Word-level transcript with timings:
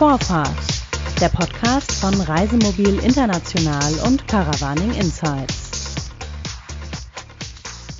Vorfahrt, 0.00 0.48
der 1.20 1.28
Podcast 1.28 2.00
von 2.00 2.18
Reisemobil 2.22 3.04
International 3.04 3.92
und 4.06 4.26
Caravaning 4.26 4.94
Insights. 4.94 6.10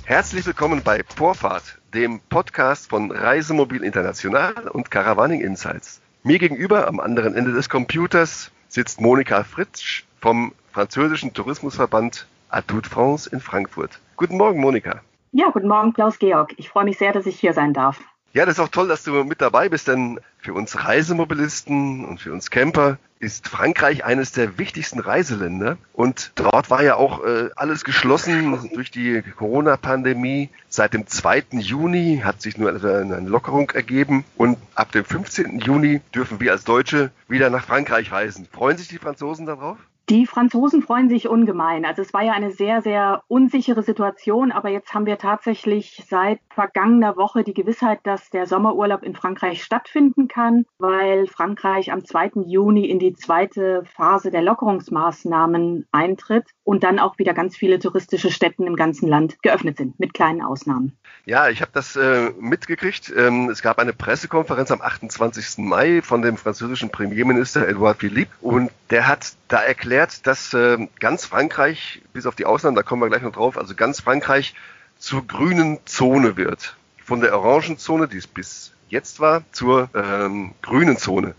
Herzlich 0.05 0.47
willkommen 0.47 0.81
bei 0.83 1.03
Vorfahrt, 1.15 1.77
dem 1.93 2.19
Podcast 2.21 2.89
von 2.89 3.11
Reisemobil 3.11 3.83
International 3.83 4.67
und 4.69 4.89
Caravaning 4.89 5.41
Insights. 5.41 6.01
Mir 6.23 6.39
gegenüber 6.39 6.87
am 6.87 6.99
anderen 6.99 7.35
Ende 7.35 7.51
des 7.51 7.69
Computers 7.69 8.49
sitzt 8.67 8.99
Monika 8.99 9.43
Fritsch 9.43 10.05
vom 10.19 10.53
französischen 10.71 11.35
Tourismusverband 11.35 12.25
Adut 12.49 12.87
France 12.87 13.29
in 13.29 13.39
Frankfurt. 13.39 13.99
Guten 14.17 14.37
Morgen, 14.37 14.59
Monika. 14.59 15.01
Ja, 15.33 15.51
guten 15.51 15.67
Morgen, 15.67 15.93
Klaus-Georg. 15.93 16.55
Ich 16.57 16.67
freue 16.67 16.85
mich 16.85 16.97
sehr, 16.97 17.13
dass 17.13 17.27
ich 17.27 17.39
hier 17.39 17.53
sein 17.53 17.73
darf. 17.73 17.99
Ja, 18.33 18.45
das 18.45 18.55
ist 18.55 18.59
auch 18.61 18.69
toll, 18.69 18.87
dass 18.87 19.03
du 19.03 19.23
mit 19.25 19.41
dabei 19.41 19.67
bist, 19.67 19.89
denn 19.89 20.19
für 20.39 20.53
uns 20.53 20.85
Reisemobilisten 20.85 22.05
und 22.05 22.21
für 22.21 22.31
uns 22.31 22.49
Camper 22.49 22.97
ist 23.19 23.47
Frankreich 23.47 24.05
eines 24.05 24.31
der 24.31 24.57
wichtigsten 24.57 24.99
Reiseländer. 24.99 25.77
Und 25.93 26.31
dort 26.35 26.69
war 26.69 26.81
ja 26.81 26.95
auch 26.95 27.23
äh, 27.23 27.49
alles 27.55 27.83
geschlossen 27.83 28.71
durch 28.73 28.89
die 28.89 29.21
Corona-Pandemie. 29.37 30.49
Seit 30.69 30.93
dem 30.93 31.05
2. 31.05 31.43
Juni 31.59 32.21
hat 32.23 32.41
sich 32.41 32.57
nur 32.57 32.69
eine 32.69 33.19
Lockerung 33.19 33.69
ergeben. 33.71 34.23
Und 34.37 34.57
ab 34.75 34.91
dem 34.91 35.05
15. 35.05 35.59
Juni 35.59 36.01
dürfen 36.15 36.39
wir 36.39 36.53
als 36.53 36.63
Deutsche 36.63 37.11
wieder 37.27 37.49
nach 37.49 37.65
Frankreich 37.65 38.11
reisen. 38.11 38.47
Freuen 38.51 38.77
sich 38.77 38.87
die 38.87 38.97
Franzosen 38.97 39.45
darauf? 39.45 39.77
Die 40.11 40.25
Franzosen 40.25 40.81
freuen 40.81 41.07
sich 41.07 41.29
ungemein. 41.29 41.85
Also 41.85 42.01
es 42.01 42.13
war 42.13 42.21
ja 42.21 42.33
eine 42.33 42.51
sehr, 42.51 42.81
sehr 42.81 43.23
unsichere 43.29 43.81
Situation, 43.81 44.51
aber 44.51 44.67
jetzt 44.67 44.93
haben 44.93 45.05
wir 45.05 45.17
tatsächlich 45.17 46.03
seit 46.09 46.39
vergangener 46.53 47.15
Woche 47.15 47.45
die 47.45 47.53
Gewissheit, 47.53 48.01
dass 48.03 48.29
der 48.29 48.45
Sommerurlaub 48.45 49.03
in 49.03 49.15
Frankreich 49.15 49.63
stattfinden 49.63 50.27
kann, 50.27 50.65
weil 50.79 51.27
Frankreich 51.27 51.93
am 51.93 52.03
2. 52.03 52.43
Juni 52.45 52.89
in 52.89 52.99
die 52.99 53.13
zweite 53.13 53.83
Phase 53.85 54.31
der 54.31 54.41
Lockerungsmaßnahmen 54.41 55.87
eintritt 55.93 56.43
und 56.65 56.83
dann 56.83 56.99
auch 56.99 57.17
wieder 57.17 57.33
ganz 57.33 57.55
viele 57.55 57.79
touristische 57.79 58.31
Städten 58.31 58.67
im 58.67 58.75
ganzen 58.75 59.07
Land 59.07 59.41
geöffnet 59.41 59.77
sind, 59.77 59.97
mit 59.97 60.13
kleinen 60.13 60.41
Ausnahmen. 60.41 60.97
Ja, 61.23 61.47
ich 61.47 61.61
habe 61.61 61.71
das 61.73 61.95
äh, 61.95 62.31
mitgekriegt. 62.37 63.13
Ähm, 63.15 63.49
es 63.49 63.61
gab 63.61 63.79
eine 63.79 63.93
Pressekonferenz 63.93 64.71
am 64.71 64.81
28. 64.81 65.59
Mai 65.59 66.01
von 66.01 66.21
dem 66.21 66.35
französischen 66.35 66.89
Premierminister 66.89 67.65
Edouard 67.65 67.99
Philippe 67.99 68.31
und 68.41 68.71
der 68.89 69.07
hat 69.07 69.33
da 69.47 69.61
erklärt, 69.61 70.00
dass 70.07 70.53
äh, 70.53 70.87
ganz 70.99 71.25
Frankreich, 71.25 72.01
bis 72.13 72.25
auf 72.25 72.35
die 72.35 72.45
Ausnahmen, 72.45 72.75
da 72.75 72.83
kommen 72.83 73.01
wir 73.01 73.09
gleich 73.09 73.21
noch 73.21 73.31
drauf, 73.31 73.57
also 73.57 73.75
ganz 73.75 74.01
Frankreich 74.01 74.53
zur 74.97 75.25
grünen 75.25 75.79
Zone 75.85 76.37
wird. 76.37 76.75
Von 77.03 77.21
der 77.21 77.37
Orangenzone, 77.37 78.07
die 78.07 78.17
es 78.17 78.27
bis 78.27 78.73
jetzt 78.89 79.19
war, 79.19 79.43
zur 79.51 79.89
ähm, 79.95 80.53
grünen 80.61 80.97
Zone. 80.97 81.35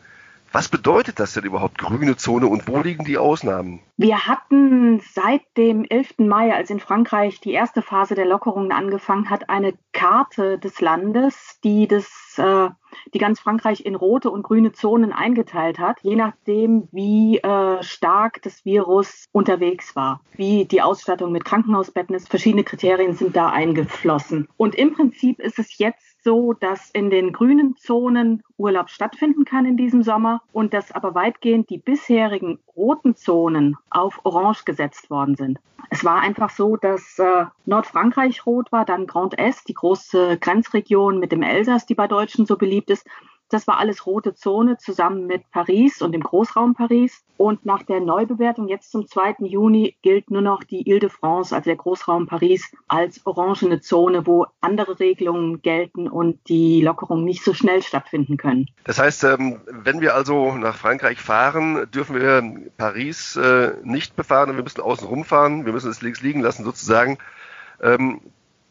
Was 0.53 0.69
bedeutet 0.69 1.19
das 1.19 1.33
denn 1.33 1.45
überhaupt, 1.45 1.79
grüne 1.79 2.17
Zone, 2.17 2.47
und 2.47 2.69
wo 2.69 2.79
liegen 2.79 3.05
die 3.05 3.17
Ausnahmen? 3.17 3.81
Wir 3.97 4.27
hatten 4.27 5.01
seit 5.01 5.41
dem 5.57 5.85
11. 5.85 6.19
Mai, 6.19 6.55
als 6.55 6.69
in 6.69 6.79
Frankreich 6.79 7.41
die 7.41 7.53
erste 7.53 7.81
Phase 7.81 8.15
der 8.15 8.27
Lockerungen 8.27 8.71
angefangen 8.71 9.31
hat, 9.31 9.49
eine 9.49 9.73
Karte 9.95 10.59
des 10.59 10.83
Landes, 10.83 11.59
die 11.65 11.89
das, 11.89 12.07
äh, 12.39 12.69
die 13.15 13.19
ganz 13.19 13.41
Frankreich 13.41 13.85
in 13.85 13.95
rote 13.95 14.31
und 14.31 14.43
grüne 14.43 14.73
Zonen 14.73 15.13
eingeteilt 15.13 15.79
hat, 15.79 15.99
je 16.03 16.17
nachdem, 16.17 16.89
wie 16.93 17.39
äh, 17.39 17.83
stark 17.83 18.43
das 18.43 18.65
Virus 18.65 19.27
unterwegs 19.33 19.97
war, 19.97 20.21
wie 20.37 20.65
die 20.65 20.83
Ausstattung 20.83 21.33
mit 21.33 21.45
Krankenhausbetten 21.45 22.15
ist. 22.15 22.29
Verschiedene 22.29 22.65
Kriterien 22.65 23.15
sind 23.15 23.37
da 23.37 23.51
eingeflossen. 23.51 24.49
Und 24.57 24.75
im 24.75 24.95
Prinzip 24.95 25.41
ist 25.41 25.59
es 25.59 25.79
jetzt 25.79 26.12
so, 26.23 26.53
dass 26.53 26.91
in 26.91 27.11
den 27.11 27.33
grünen 27.33 27.77
Zonen 27.77 28.43
Urlaub 28.57 28.91
stattfinden 28.91 29.45
kann 29.45 29.67
in 29.67 29.77
diesem 29.77 30.03
Sommer 30.03 30.43
und 30.53 30.73
dass 30.73 30.93
aber 30.93 31.15
weitgehend 31.15 31.71
die 31.71 31.79
bisherigen 31.79 32.59
roten 32.77 33.15
Zonen 33.17 33.77
auf 33.91 34.21
Orange 34.25 34.65
gesetzt 34.65 35.11
worden 35.11 35.37
sind. 35.37 35.59
Es 35.91 36.05
war 36.05 36.21
einfach 36.21 36.51
so, 36.51 36.77
dass 36.77 37.19
äh, 37.19 37.45
Nordfrankreich 37.67 38.47
rot 38.47 38.73
war, 38.73 38.85
dann 38.85 39.07
Grand 39.07 39.39
Est, 39.39 39.69
die 39.69 39.75
große 39.75 40.39
Grenzregion 40.39 41.19
mit 41.19 41.33
dem 41.33 41.43
Elsass, 41.43 41.87
die 41.87 41.95
bei 41.95 42.07
Deutschen 42.07 42.47
so 42.47 42.57
beliebt 42.57 42.91
ist, 42.91 43.07
das 43.53 43.67
war 43.67 43.79
alles 43.79 44.07
rote 44.07 44.35
Zone 44.35 44.79
zusammen 44.79 45.27
mit 45.27 45.51
Paris 45.51 46.01
und 46.01 46.13
dem 46.13 46.23
Großraum 46.23 46.75
Paris. 46.75 47.23
Und 47.37 47.67
nach 47.67 47.83
der 47.83 48.01
Neubewertung 48.01 48.69
jetzt 48.69 48.93
zum 48.93 49.07
2. 49.07 49.37
Juni 49.41 49.97
gilt 50.03 50.31
nur 50.31 50.43
noch 50.43 50.63
die 50.63 50.89
Ile-de-France, 50.89 51.55
also 51.55 51.65
der 51.65 51.77
Großraum 51.77 52.27
Paris, 52.27 52.71
als 52.89 53.27
orangene 53.27 53.81
Zone, 53.81 54.27
wo 54.27 54.47
andere 54.61 55.01
Regelungen 55.01 55.61
gelten 55.61 56.09
und 56.09 56.39
die 56.49 56.83
Lockerungen 56.83 57.25
nicht 57.25 57.43
so 57.45 57.53
schnell 57.53 57.83
stattfinden 57.83 58.37
können. 58.37 58.69
Das 58.85 58.99
heißt, 58.99 59.25
ähm, 59.25 59.61
wenn 59.67 60.01
wir 60.01 60.15
also 60.15 60.55
nach 60.55 60.77
Frankreich 60.77 61.19
fahren, 61.19 61.87
dürfen 61.93 62.17
wir 62.17 62.71
Paris 62.77 63.37
äh, 63.37 63.73
nicht 63.83 64.15
befahren, 64.15 64.55
wir 64.55 64.63
müssen 64.63 64.81
außen 64.81 65.07
rumfahren, 65.07 65.67
wir 65.67 65.73
müssen 65.73 65.91
es 65.91 66.01
links 66.01 66.23
liegen 66.23 66.41
lassen 66.41 66.65
sozusagen. 66.65 67.19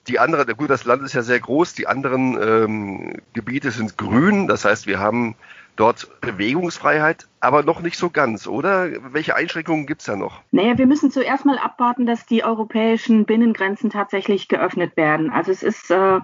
Die 0.07 0.19
anderen, 0.19 0.56
gut, 0.57 0.69
das 0.69 0.85
Land 0.85 1.03
ist 1.03 1.13
ja 1.13 1.22
sehr 1.22 1.39
groß, 1.39 1.73
die 1.73 1.88
anderen 1.88 2.38
ähm, 2.41 3.22
Gebiete 3.34 3.72
sind 3.72 3.97
grün, 3.97 4.47
das 4.47 4.66
heißt, 4.66 4.88
wir 4.88 5.00
haben 5.00 5.35
dort 5.75 6.09
Bewegungsfreiheit, 6.22 7.28
aber 7.39 7.63
noch 7.63 7.81
nicht 7.81 7.97
so 7.97 8.09
ganz, 8.09 8.47
oder? 8.47 8.90
Welche 9.13 9.35
Einschränkungen 9.35 9.85
gibt 9.85 10.01
es 10.01 10.07
da 10.07 10.16
noch? 10.16 10.41
Naja, 10.51 10.78
wir 10.78 10.88
müssen 10.88 11.11
zuerst 11.11 11.45
mal 11.45 11.57
abwarten, 11.57 12.06
dass 12.06 12.25
die 12.25 12.44
europäischen 12.44 13.25
Binnengrenzen 13.25 13.90
tatsächlich 13.90 14.47
geöffnet 14.47 14.97
werden. 14.97 15.31
Also 15.31 15.51
es 15.51 15.63
ist 15.63 15.91
äh, 15.91 16.19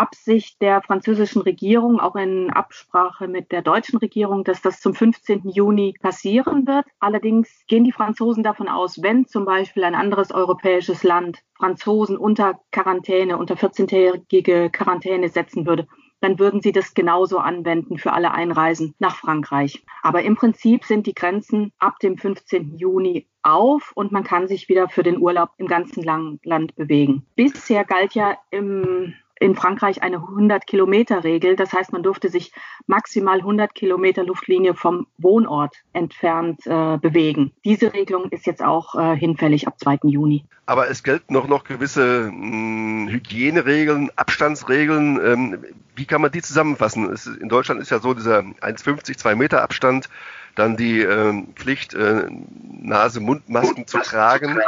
Absicht 0.00 0.62
der 0.62 0.80
französischen 0.80 1.42
Regierung, 1.42 2.00
auch 2.00 2.16
in 2.16 2.50
Absprache 2.50 3.28
mit 3.28 3.52
der 3.52 3.60
deutschen 3.60 3.98
Regierung, 3.98 4.44
dass 4.44 4.62
das 4.62 4.80
zum 4.80 4.94
15. 4.94 5.42
Juni 5.50 5.94
passieren 6.00 6.66
wird. 6.66 6.86
Allerdings 7.00 7.64
gehen 7.66 7.84
die 7.84 7.92
Franzosen 7.92 8.42
davon 8.42 8.68
aus, 8.68 9.02
wenn 9.02 9.26
zum 9.26 9.44
Beispiel 9.44 9.84
ein 9.84 9.94
anderes 9.94 10.32
europäisches 10.32 11.02
Land 11.02 11.42
Franzosen 11.54 12.16
unter 12.16 12.58
Quarantäne, 12.72 13.36
unter 13.36 13.56
14-tägige 13.56 14.70
Quarantäne 14.70 15.28
setzen 15.28 15.66
würde, 15.66 15.86
dann 16.22 16.38
würden 16.38 16.62
sie 16.62 16.72
das 16.72 16.94
genauso 16.94 17.38
anwenden 17.38 17.98
für 17.98 18.14
alle 18.14 18.32
Einreisen 18.32 18.94
nach 18.98 19.16
Frankreich. 19.16 19.84
Aber 20.02 20.22
im 20.22 20.34
Prinzip 20.36 20.84
sind 20.84 21.06
die 21.06 21.14
Grenzen 21.14 21.72
ab 21.78 21.98
dem 21.98 22.16
15. 22.16 22.76
Juni 22.78 23.26
auf 23.42 23.92
und 23.94 24.12
man 24.12 24.24
kann 24.24 24.48
sich 24.48 24.68
wieder 24.70 24.88
für 24.88 25.02
den 25.02 25.20
Urlaub 25.20 25.50
im 25.58 25.66
ganzen 25.66 26.02
Land 26.02 26.74
bewegen. 26.76 27.26
Bisher 27.36 27.84
galt 27.84 28.14
ja 28.14 28.38
im 28.50 29.14
in 29.40 29.56
Frankreich 29.56 30.02
eine 30.02 30.18
100-Kilometer-Regel. 30.18 31.56
Das 31.56 31.72
heißt, 31.72 31.92
man 31.92 32.02
durfte 32.02 32.28
sich 32.28 32.52
maximal 32.86 33.38
100 33.38 33.74
Kilometer 33.74 34.22
Luftlinie 34.22 34.74
vom 34.74 35.06
Wohnort 35.16 35.74
entfernt 35.94 36.66
äh, 36.66 36.98
bewegen. 36.98 37.52
Diese 37.64 37.92
Regelung 37.94 38.28
ist 38.30 38.46
jetzt 38.46 38.62
auch 38.62 38.94
äh, 38.94 39.16
hinfällig 39.16 39.66
ab 39.66 39.80
2. 39.80 40.00
Juni. 40.04 40.44
Aber 40.66 40.90
es 40.90 41.02
gelten 41.02 41.32
noch, 41.32 41.48
noch 41.48 41.64
gewisse 41.64 42.30
mh, 42.30 42.32
hm, 42.32 43.08
Hygieneregeln, 43.08 44.10
Abstandsregeln. 44.14 45.18
Ähm, 45.24 45.64
wie 45.96 46.04
kann 46.04 46.20
man 46.20 46.30
die 46.30 46.42
zusammenfassen? 46.42 47.10
Es, 47.10 47.26
in 47.26 47.48
Deutschland 47.48 47.80
ist 47.80 47.90
ja 47.90 47.98
so 47.98 48.12
dieser 48.12 48.40
1,50, 48.40 49.16
2 49.16 49.34
Meter 49.36 49.62
Abstand, 49.62 50.10
dann 50.54 50.76
die 50.76 51.00
äh, 51.00 51.42
Pflicht, 51.54 51.94
äh, 51.94 52.26
Nase-Mund-Masken 52.28 53.86
zu 53.86 53.98
tragen. 54.00 54.58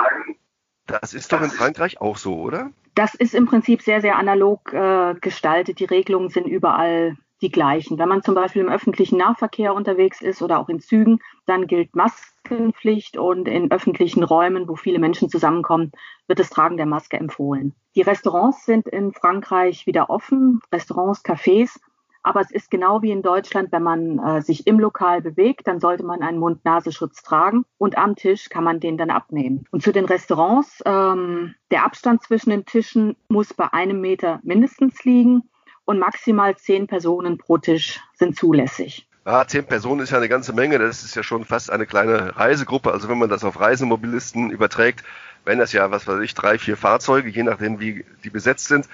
Das 0.87 1.13
ist 1.13 1.31
doch 1.31 1.43
in 1.43 1.51
Frankreich 1.51 2.01
auch 2.01 2.17
so, 2.17 2.41
oder? 2.41 2.71
Das 2.95 3.15
ist 3.15 3.35
im 3.35 3.47
Prinzip 3.47 3.83
sehr, 3.83 4.01
sehr 4.01 4.19
analog 4.19 4.73
äh, 4.73 5.15
gestaltet. 5.21 5.81
Die 5.81 5.85
Regelungen 5.85 6.29
sind 6.29 6.47
überall 6.47 7.17
die 7.43 7.51
gleichen. 7.51 7.99
Wenn 7.99 8.09
man 8.09 8.23
zum 8.23 8.35
Beispiel 8.35 8.63
im 8.63 8.69
öffentlichen 8.69 9.19
Nahverkehr 9.19 9.75
unterwegs 9.75 10.23
ist 10.23 10.43
oder 10.43 10.59
auch 10.61 10.69
in 10.69 10.81
Zügen, 10.81 11.19
dann 11.47 11.67
gilt 11.67 11.95
Maskenpflicht 11.97 13.19
und 13.19 13.49
in 13.49 13.71
öffentlichen 13.71 14.23
Räumen, 14.23 14.69
wo 14.69 14.77
viele 14.77 14.99
Menschen 14.99 15.29
zusammenkommen, 15.29 15.91
wird 16.29 16.39
das 16.39 16.51
Tragen 16.51 16.77
der 16.77 16.87
Maske 16.87 17.17
empfohlen. 17.17 17.75
Die 17.97 18.03
Restaurants 18.03 18.65
sind 18.65 18.87
in 18.87 19.13
Frankreich 19.13 19.87
wieder 19.87 20.09
offen, 20.09 20.61
Restaurants, 20.73 21.25
Cafés. 21.25 21.79
Aber 22.23 22.41
es 22.41 22.51
ist 22.51 22.71
genau 22.71 23.03
wie 23.03 23.11
in 23.11 23.23
Deutschland, 23.23 23.73
wenn 23.73 23.83
man 23.83 24.19
äh, 24.19 24.43
sich 24.43 24.67
im 24.67 24.79
Lokal 24.79 25.23
bewegt, 25.23 25.67
dann 25.67 25.81
sollte 25.81 26.05
man 26.05 26.23
einen 26.23 26.39
Mund-Nasenschutz 26.39 27.23
tragen 27.23 27.65
und 27.79 27.99
am 27.99 28.15
Tisch 28.15 28.49
kann 28.49 28.65
man 28.65 28.79
den 28.79 28.97
dann 28.97 29.11
abnehmen. 29.11 29.65
Und 29.71 29.83
zu 29.83 29.93
den 29.93 30.05
Restaurants, 30.05 30.83
ähm, 30.85 31.55
der 31.71 31.85
Abstand 31.85 32.23
zwischen 32.23 32.51
den 32.51 32.65
Tischen 32.65 33.17
muss 33.29 33.53
bei 33.53 33.73
einem 33.73 34.01
Meter 34.01 34.41
mindestens 34.45 35.05
liegen 35.05 35.43
und 35.85 35.99
maximal 35.99 36.57
zehn 36.57 36.87
Personen 36.87 37.39
pro 37.39 37.59
Tisch 37.59 38.01
sind 38.15 38.37
zulässig. 38.37 39.09
Ah, 39.25 39.47
zehn 39.47 39.65
Personen 39.65 40.01
ist 40.01 40.11
ja 40.11 40.19
eine 40.19 40.29
ganze 40.29 40.53
Menge. 40.53 40.79
Das 40.79 41.05
ist 41.05 41.15
ja 41.15 41.23
schon 41.23 41.45
fast 41.45 41.71
eine 41.71 41.87
kleine 41.87 42.37
Reisegruppe. 42.37 42.93
Also 42.93 43.09
wenn 43.09 43.19
man 43.19 43.31
das 43.31 43.45
auf 43.45 43.61
Reisemobilisten 43.61 44.51
überträgt, 44.51 45.05
wenn 45.45 45.59
das 45.59 45.73
ja, 45.73 45.91
was 45.91 46.07
weiß 46.07 46.21
ich, 46.21 46.35
drei, 46.35 46.59
vier 46.59 46.77
Fahrzeuge, 46.77 47.29
je 47.29 47.43
nachdem 47.43 47.81
wie 47.81 48.05
die 48.25 48.31
besetzt 48.31 48.67
sind, 48.67 48.89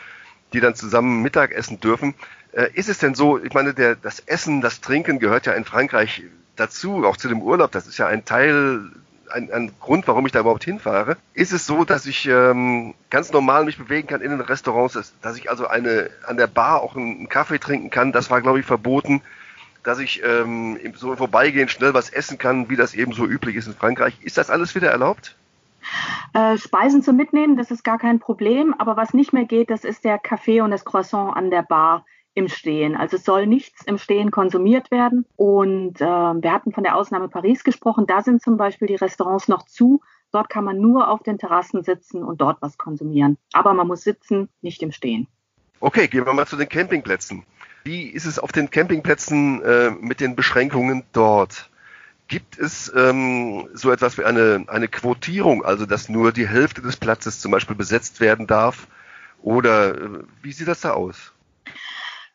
die 0.53 0.61
dann 0.61 0.75
zusammen 0.75 1.23
Mittagessen 1.23 1.81
dürfen. 1.81 2.15
Äh, 2.53 2.69
ist 2.75 2.89
es 2.89 2.99
denn 2.99 3.15
so, 3.15 3.43
ich 3.43 3.53
meine, 3.53 3.75
der, 3.75 3.97
das 3.97 4.21
Essen, 4.21 4.61
das 4.61 4.81
Trinken 4.81 5.19
gehört 5.19 5.47
ja 5.47 5.53
in 5.53 5.65
Frankreich 5.65 6.23
dazu, 6.57 7.05
auch 7.05 7.17
zu 7.17 7.29
dem 7.29 7.43
Urlaub. 7.43 7.73
Das 7.73 7.87
ist 7.87 7.99
ja 7.99 8.07
ein 8.07 8.25
Teil, 8.25 8.81
ein, 9.31 9.53
ein 9.53 9.73
Grund, 9.81 10.09
warum 10.09 10.27
ich 10.27 10.33
da 10.33 10.41
überhaupt 10.41 10.65
hinfahre. 10.65 11.17
Ist 11.35 11.53
es 11.53 11.67
so, 11.67 11.85
dass 11.85 12.07
ich 12.07 12.27
ähm, 12.27 12.95
ganz 13.11 13.33
normal 13.33 13.65
mich 13.65 13.79
bewegen 13.79 14.09
kann 14.09 14.23
in 14.23 14.31
den 14.31 14.41
Restaurants, 14.41 14.99
dass, 15.21 15.37
ich 15.37 15.51
also 15.51 15.67
eine, 15.67 16.11
an 16.27 16.37
der 16.37 16.47
Bar 16.47 16.83
auch 16.83 16.97
einen 16.97 17.29
Kaffee 17.29 17.59
trinken 17.59 17.91
kann? 17.91 18.13
Das 18.13 18.31
war, 18.31 18.41
glaube 18.41 18.61
ich, 18.61 18.67
verboten 18.67 19.23
dass 19.85 20.01
ich 20.01 20.23
ähm, 20.23 20.79
so 20.97 21.17
vorbeigehen 21.17 21.69
schnell 21.69 21.95
was 21.95 22.11
essen 22.11 22.37
kann, 22.37 22.69
wie 22.69 22.77
das 22.77 22.93
eben 22.93 23.15
so 23.15 23.25
üblich 23.25 23.57
ist 23.57 23.69
in 23.69 23.75
Frankreich. 23.75 24.15
Ist 24.21 24.37
das 24.37 24.51
alles 24.51 24.75
wieder 24.75 24.91
erlaubt? 24.91 25.35
Äh, 26.35 26.59
Speisen 26.59 27.03
zum 27.03 27.17
Mitnehmen, 27.17 27.57
das 27.57 27.71
ist 27.71 27.85
gar 27.85 27.99
kein 27.99 28.19
Problem. 28.19 28.75
Aber 28.79 28.97
was 28.97 29.15
nicht 29.15 29.33
mehr 29.33 29.45
geht, 29.45 29.71
das 29.71 29.85
ist 29.85 30.05
der 30.05 30.19
Kaffee 30.19 30.61
und 30.61 30.71
das 30.71 30.85
Croissant 30.85 31.37
an 31.37 31.51
der 31.51 31.63
Bar 31.63 32.05
im 32.35 32.49
Stehen. 32.49 32.97
Also 32.97 33.17
es 33.17 33.25
soll 33.25 33.47
nichts 33.47 33.85
im 33.85 33.99
Stehen 33.99 34.31
konsumiert 34.31 34.91
werden. 34.91 35.27
Und 35.37 36.01
äh, 36.01 36.05
wir 36.05 36.53
hatten 36.53 36.73
von 36.73 36.85
der 36.85 36.97
Ausnahme 36.97 37.29
Paris 37.29 37.65
gesprochen. 37.65 38.07
Da 38.07 38.23
sind 38.23 38.43
zum 38.43 38.57
Beispiel 38.57 38.89
die 38.89 38.95
Restaurants 38.95 39.49
noch 39.49 39.67
zu. 39.67 40.01
Dort 40.31 40.49
kann 40.49 40.65
man 40.65 40.79
nur 40.79 41.09
auf 41.09 41.23
den 41.23 41.39
Terrassen 41.39 41.83
sitzen 41.83 42.23
und 42.23 42.41
dort 42.41 42.61
was 42.61 42.79
konsumieren. 42.79 43.39
Aber 43.53 43.75
man 43.75 43.87
muss 43.87 44.03
sitzen, 44.03 44.49
nicht 44.61 44.83
im 44.83 44.93
Stehen. 44.93 45.27
Okay, 45.81 46.09
gehen 46.09 46.27
wir 46.27 46.33
mal 46.33 46.47
zu 46.47 46.57
den 46.57 46.69
Campingplätzen. 46.69 47.45
Wie 47.85 48.09
ist 48.09 48.27
es 48.27 48.39
auf 48.39 48.53
den 48.53 48.71
Campingplätzen 48.71 49.63
äh, 49.63 49.91
mit 49.91 50.21
den 50.21 50.37
Beschränkungen 50.37 51.05
dort? 51.13 51.71
Gibt 52.29 52.59
es 52.59 52.93
ähm, 52.95 53.69
so 53.73 53.91
etwas 53.91 54.19
wie 54.19 54.25
eine, 54.25 54.65
eine 54.69 54.89
Quotierung, 54.89 55.65
also 55.65 55.87
dass 55.87 56.11
nur 56.11 56.31
die 56.31 56.47
Hälfte 56.47 56.83
des 56.83 56.97
Platzes 56.97 57.41
zum 57.41 57.51
Beispiel 57.51 57.75
besetzt 57.75 58.21
werden 58.21 58.47
darf? 58.47 58.87
Oder 59.43 59.95
äh, 59.95 60.21
wie 60.43 60.53
sieht 60.53 60.69
das 60.69 60.83
da 60.83 60.93
aus? 60.93 61.33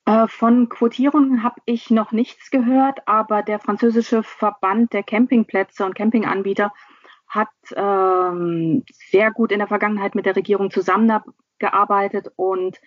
Äh, 0.06 0.28
von 0.28 0.68
Quotierungen 0.68 1.44
habe 1.44 1.62
ich 1.66 1.92
noch 1.92 2.12
nichts 2.12 2.50
gehört, 2.50 3.08
aber 3.08 3.44
der 3.44 3.60
französische 3.60 4.24
Verband 4.24 4.94
der 4.94 5.04
Campingplätze 5.04 5.86
und 5.86 5.96
Campinganbieter 5.96 6.74
hat 7.28 7.50
ähm, 7.76 8.84
sehr 8.92 9.32
gut 9.32 9.52
in 9.52 9.60
der 9.60 9.68
Vergangenheit 9.68 10.16
mit 10.16 10.26
der 10.26 10.36
Regierung 10.36 10.72
zusammengearbeitet 10.72 12.32
und 12.36 12.80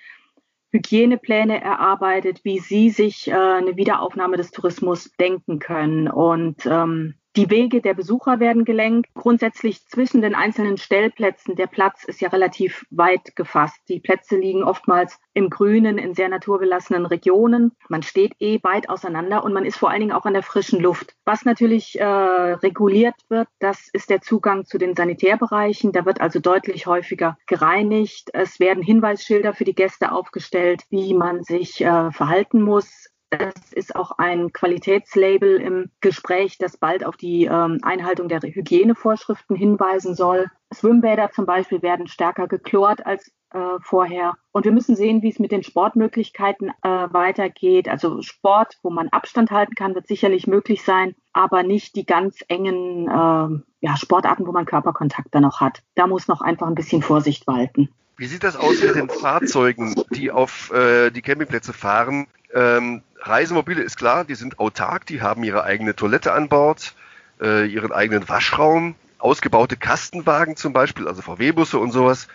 Hygienepläne 0.73 1.61
erarbeitet, 1.61 2.45
wie 2.45 2.59
sie 2.59 2.91
sich 2.91 3.29
äh, 3.29 3.33
eine 3.33 3.77
Wiederaufnahme 3.77 4.37
des 4.37 4.51
Tourismus 4.51 5.11
denken 5.19 5.59
können. 5.59 6.09
Und 6.09 6.67
ähm, 6.67 7.15
die 7.37 7.51
Wege 7.51 7.83
der 7.83 7.95
Besucher 7.95 8.41
werden 8.41 8.65
gelenkt. 8.65 9.13
Grundsätzlich 9.15 9.87
zwischen 9.87 10.23
den 10.23 10.35
einzelnen 10.35 10.79
Stellplätzen, 10.79 11.55
der 11.55 11.67
Platz 11.67 12.05
ist 12.05 12.21
ja 12.21 12.31
relativ 12.31 12.87
weit 12.91 13.37
gefasst. 13.37 13.77
Die 13.89 14.01
Plätze 14.01 14.37
liegen 14.37 14.65
oftmals 14.65 15.19
im 15.35 15.51
Grünen, 15.51 15.99
in 15.99 16.15
sehr 16.15 16.31
naturbelassenen 16.31 17.05
Regionen. 17.05 17.73
Man 17.89 18.03
steht 18.03 18.33
eh 18.41 18.59
weit 18.63 18.89
auseinander 18.89 19.45
und 19.45 19.53
man 19.53 19.67
ist 19.67 19.77
vor 19.77 19.91
allen 19.91 20.01
Dingen 20.01 20.13
auch 20.13 20.25
an 20.25 20.33
der 20.33 20.43
frischen 20.43 20.81
Luft. 20.81 21.15
Was 21.27 21.45
natürlich 21.45 22.01
äh, 22.01 22.05
reguliert 22.05 23.17
wird, 23.29 23.49
das 23.59 23.89
ist 23.93 24.09
der 24.09 24.23
Zugang 24.23 24.65
zu 24.65 24.79
den 24.79 24.97
Sanitärbereichen. 24.97 25.93
Da 25.93 26.07
wird 26.07 26.23
also 26.23 26.41
deutlich 26.41 26.87
häufiger 26.87 27.37
gereinigt. 27.47 28.31
Es 28.33 28.59
werden 28.61 28.83
Hinweisschilder 28.83 29.53
für 29.53 29.65
die 29.65 29.75
Gäste 29.75 30.13
aufgestellt, 30.13 30.85
wie 30.89 31.13
man 31.13 31.43
sich 31.43 31.83
äh, 31.83 32.11
verhalten 32.13 32.63
muss. 32.63 33.09
Das 33.39 33.73
ist 33.73 33.97
auch 33.97 34.13
ein 34.19 34.53
Qualitätslabel 34.53 35.57
im 35.61 35.91
Gespräch, 36.01 36.59
das 36.59 36.77
bald 36.77 37.05
auf 37.05 37.17
die 37.17 37.45
ähm, 37.45 37.79
Einhaltung 37.83 38.29
der 38.29 38.41
Hygienevorschriften 38.41 39.57
hinweisen 39.57 40.15
soll. 40.15 40.47
Schwimmbäder 40.73 41.31
zum 41.31 41.47
Beispiel 41.47 41.83
werden 41.83 42.07
stärker 42.07 42.49
geklort 42.49 43.05
als 43.07 43.33
äh, 43.51 43.79
vorher. 43.81 44.35
Und 44.53 44.65
wir 44.65 44.73
müssen 44.73 44.97
sehen, 44.97 45.23
wie 45.23 45.31
es 45.31 45.39
mit 45.39 45.53
den 45.53 45.63
Sportmöglichkeiten 45.63 46.71
äh, 46.83 46.89
weitergeht. 46.89 47.89
Also 47.89 48.21
Sport, 48.23 48.79
wo 48.83 48.91
man 48.91 49.09
Abstand 49.09 49.51
halten 49.51 49.75
kann, 49.75 49.95
wird 49.95 50.09
sicherlich 50.09 50.47
möglich 50.47 50.83
sein, 50.83 51.15
aber 51.33 51.63
nicht 51.63 51.97
die 51.97 52.07
ganz 52.07 52.45
engen 52.49 53.09
äh, 53.09 53.63
ja, 53.81 53.97
Sportarten, 53.97 54.47
wo 54.47 54.53
man 54.53 54.67
Körperkontakt 54.67 55.29
dann 55.35 55.43
noch 55.43 55.61
hat. 55.61 55.83
Da 55.95 56.07
muss 56.07 56.29
noch 56.29 56.41
einfach 56.41 56.67
ein 56.67 56.75
bisschen 56.75 57.03
Vorsicht 57.03 57.47
walten. 57.47 57.89
Wie 58.17 58.27
sieht 58.27 58.45
das 58.45 58.57
aus 58.57 58.81
mit 58.81 58.95
den 58.95 59.11
Fahrzeugen, 59.11 59.95
die 60.11 60.31
auf 60.31 60.73
äh, 60.73 61.11
die 61.11 61.21
Campingplätze 61.21 61.73
fahren? 61.73 62.27
Ähm, 62.55 63.03
Reisemobile 63.21 63.83
ist 63.83 63.99
klar, 63.99 64.25
die 64.25 64.35
sind 64.35 64.59
autark, 64.59 65.05
die 65.07 65.21
haben 65.21 65.45
ihre 65.45 65.65
eigene 65.65 65.95
Toilette 65.95 66.33
an 66.33 66.49
Bord, 66.49 66.95
äh, 67.41 67.67
ihren 67.67 67.93
eigenen 67.93 68.29
Waschraum, 68.29 68.95
ausgebaute 69.19 69.77
Kastenwagen 69.77 70.57
zum 70.57 70.73
Beispiel, 70.73 71.09
also 71.09 71.21
VW-Busse 71.21 71.79
und 71.79 71.93
sowas. 71.93 72.29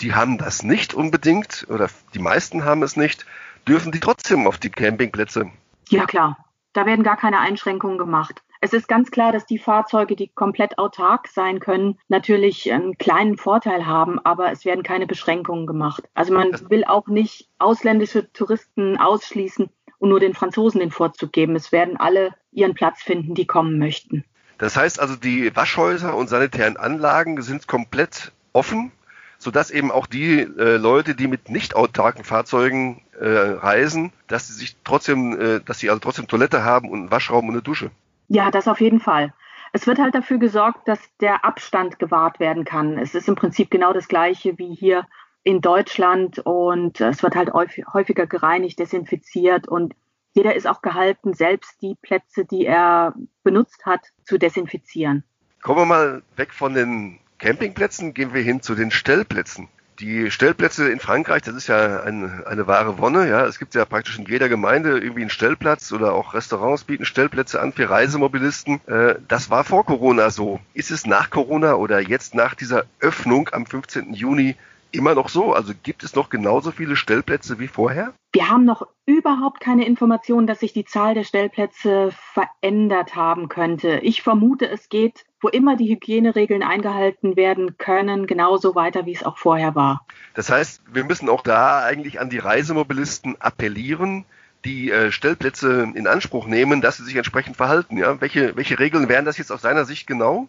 Die 0.00 0.14
haben 0.14 0.36
das 0.36 0.62
nicht 0.62 0.92
unbedingt 0.92 1.66
oder 1.70 1.88
die 2.12 2.18
meisten 2.18 2.64
haben 2.64 2.82
es 2.82 2.96
nicht. 2.96 3.24
Dürfen 3.66 3.92
die 3.92 4.00
trotzdem 4.00 4.46
auf 4.46 4.58
die 4.58 4.70
Campingplätze? 4.70 5.50
Ja 5.88 6.04
klar, 6.04 6.36
da 6.76 6.86
werden 6.86 7.04
gar 7.04 7.16
keine 7.16 7.40
Einschränkungen 7.40 7.98
gemacht. 7.98 8.42
Es 8.60 8.72
ist 8.72 8.88
ganz 8.88 9.10
klar, 9.10 9.32
dass 9.32 9.46
die 9.46 9.58
Fahrzeuge, 9.58 10.16
die 10.16 10.28
komplett 10.28 10.78
autark 10.78 11.28
sein 11.28 11.60
können, 11.60 11.98
natürlich 12.08 12.72
einen 12.72 12.98
kleinen 12.98 13.36
Vorteil 13.36 13.86
haben, 13.86 14.18
aber 14.24 14.50
es 14.50 14.64
werden 14.64 14.82
keine 14.82 15.06
Beschränkungen 15.06 15.66
gemacht. 15.66 16.04
Also 16.14 16.32
man 16.32 16.48
will 16.68 16.84
auch 16.84 17.06
nicht 17.06 17.48
ausländische 17.58 18.30
Touristen 18.32 18.98
ausschließen 18.98 19.68
und 19.98 20.08
nur 20.08 20.20
den 20.20 20.34
Franzosen 20.34 20.80
den 20.80 20.90
Vorzug 20.90 21.32
geben. 21.32 21.56
Es 21.56 21.72
werden 21.72 21.96
alle 21.96 22.34
ihren 22.52 22.74
Platz 22.74 23.02
finden, 23.02 23.34
die 23.34 23.46
kommen 23.46 23.78
möchten. 23.78 24.24
Das 24.58 24.76
heißt 24.76 25.00
also, 25.00 25.16
die 25.16 25.54
Waschhäuser 25.54 26.16
und 26.16 26.28
sanitären 26.28 26.76
Anlagen 26.76 27.40
sind 27.42 27.68
komplett 27.68 28.32
offen, 28.52 28.90
sodass 29.38 29.70
eben 29.70 29.90
auch 29.90 30.06
die 30.06 30.40
äh, 30.40 30.76
Leute, 30.76 31.14
die 31.14 31.28
mit 31.28 31.50
nicht 31.50 31.74
autarken 31.74 32.24
Fahrzeugen 32.24 33.02
äh, 33.18 33.26
reisen, 33.26 34.12
dass 34.26 34.48
sie 34.48 34.54
sich 34.54 34.76
trotzdem, 34.84 35.38
äh, 35.40 35.60
dass 35.60 35.78
sie 35.78 35.90
also 35.90 36.00
trotzdem 36.00 36.28
Toilette 36.28 36.64
haben 36.64 36.90
und 36.90 37.00
einen 37.00 37.10
Waschraum 37.10 37.48
und 37.48 37.54
eine 37.54 37.62
Dusche. 37.62 37.90
Ja, 38.28 38.50
das 38.50 38.68
auf 38.68 38.80
jeden 38.80 39.00
Fall. 39.00 39.32
Es 39.72 39.86
wird 39.86 39.98
halt 39.98 40.14
dafür 40.14 40.38
gesorgt, 40.38 40.88
dass 40.88 40.98
der 41.20 41.44
Abstand 41.44 41.98
gewahrt 41.98 42.40
werden 42.40 42.64
kann. 42.64 42.98
Es 42.98 43.14
ist 43.14 43.28
im 43.28 43.34
Prinzip 43.34 43.70
genau 43.70 43.92
das 43.92 44.08
Gleiche 44.08 44.58
wie 44.58 44.74
hier 44.74 45.06
in 45.42 45.60
Deutschland 45.60 46.40
und 46.40 47.00
es 47.00 47.22
wird 47.22 47.36
halt 47.36 47.52
häufiger 47.52 48.26
gereinigt, 48.26 48.78
desinfiziert 48.78 49.68
und 49.68 49.94
jeder 50.32 50.54
ist 50.54 50.66
auch 50.66 50.82
gehalten, 50.82 51.32
selbst 51.32 51.80
die 51.80 51.94
Plätze, 52.02 52.44
die 52.44 52.66
er 52.66 53.14
benutzt 53.42 53.86
hat, 53.86 54.00
zu 54.24 54.38
desinfizieren. 54.38 55.24
Kommen 55.62 55.80
wir 55.80 55.86
mal 55.86 56.22
weg 56.36 56.52
von 56.52 56.74
den 56.74 57.20
Campingplätzen, 57.38 58.14
gehen 58.14 58.34
wir 58.34 58.42
hin 58.42 58.62
zu 58.62 58.74
den 58.74 58.90
Stellplätzen. 58.90 59.68
Die 60.00 60.30
Stellplätze 60.30 60.90
in 60.90 61.00
Frankreich, 61.00 61.42
das 61.42 61.54
ist 61.54 61.68
ja 61.68 62.02
ein, 62.02 62.44
eine 62.44 62.66
wahre 62.66 62.98
Wonne. 62.98 63.28
Ja, 63.28 63.46
es 63.46 63.58
gibt 63.58 63.74
ja 63.74 63.86
praktisch 63.86 64.18
in 64.18 64.26
jeder 64.26 64.50
Gemeinde 64.50 64.98
irgendwie 64.98 65.22
einen 65.22 65.30
Stellplatz 65.30 65.90
oder 65.90 66.12
auch 66.12 66.34
Restaurants 66.34 66.84
bieten 66.84 67.06
Stellplätze 67.06 67.60
an 67.60 67.72
für 67.72 67.88
Reisemobilisten. 67.88 68.80
Äh, 68.86 69.14
das 69.26 69.48
war 69.48 69.64
vor 69.64 69.86
Corona 69.86 70.28
so. 70.30 70.60
Ist 70.74 70.90
es 70.90 71.06
nach 71.06 71.30
Corona 71.30 71.74
oder 71.74 72.00
jetzt 72.00 72.34
nach 72.34 72.54
dieser 72.54 72.84
Öffnung 73.00 73.48
am 73.52 73.64
15. 73.64 74.12
Juni 74.12 74.56
immer 74.92 75.14
noch 75.14 75.28
so? 75.28 75.52
Also 75.52 75.72
gibt 75.82 76.02
es 76.02 76.14
noch 76.14 76.30
genauso 76.30 76.70
viele 76.70 76.96
Stellplätze 76.96 77.58
wie 77.58 77.68
vorher? 77.68 78.12
Wir 78.32 78.50
haben 78.50 78.64
noch 78.64 78.86
überhaupt 79.06 79.60
keine 79.60 79.86
Informationen, 79.86 80.46
dass 80.46 80.60
sich 80.60 80.72
die 80.72 80.84
Zahl 80.84 81.14
der 81.14 81.24
Stellplätze 81.24 82.10
verändert 82.12 83.16
haben 83.16 83.48
könnte. 83.48 83.98
Ich 84.02 84.22
vermute, 84.22 84.68
es 84.68 84.88
geht, 84.88 85.24
wo 85.40 85.48
immer 85.48 85.76
die 85.76 85.88
Hygieneregeln 85.88 86.62
eingehalten 86.62 87.36
werden 87.36 87.78
können, 87.78 88.26
genauso 88.26 88.74
weiter, 88.74 89.06
wie 89.06 89.14
es 89.14 89.22
auch 89.22 89.38
vorher 89.38 89.74
war. 89.74 90.06
Das 90.34 90.50
heißt, 90.50 90.82
wir 90.92 91.04
müssen 91.04 91.28
auch 91.28 91.42
da 91.42 91.84
eigentlich 91.84 92.20
an 92.20 92.30
die 92.30 92.38
Reisemobilisten 92.38 93.40
appellieren, 93.40 94.24
die 94.64 94.90
äh, 94.90 95.12
Stellplätze 95.12 95.92
in 95.94 96.06
Anspruch 96.06 96.46
nehmen, 96.46 96.80
dass 96.80 96.96
sie 96.96 97.04
sich 97.04 97.16
entsprechend 97.16 97.56
verhalten. 97.56 97.96
Ja? 97.96 98.20
Welche, 98.20 98.56
welche 98.56 98.78
Regeln 98.78 99.08
wären 99.08 99.24
das 99.24 99.38
jetzt 99.38 99.52
aus 99.52 99.62
seiner 99.62 99.84
Sicht 99.84 100.06
genau? 100.06 100.48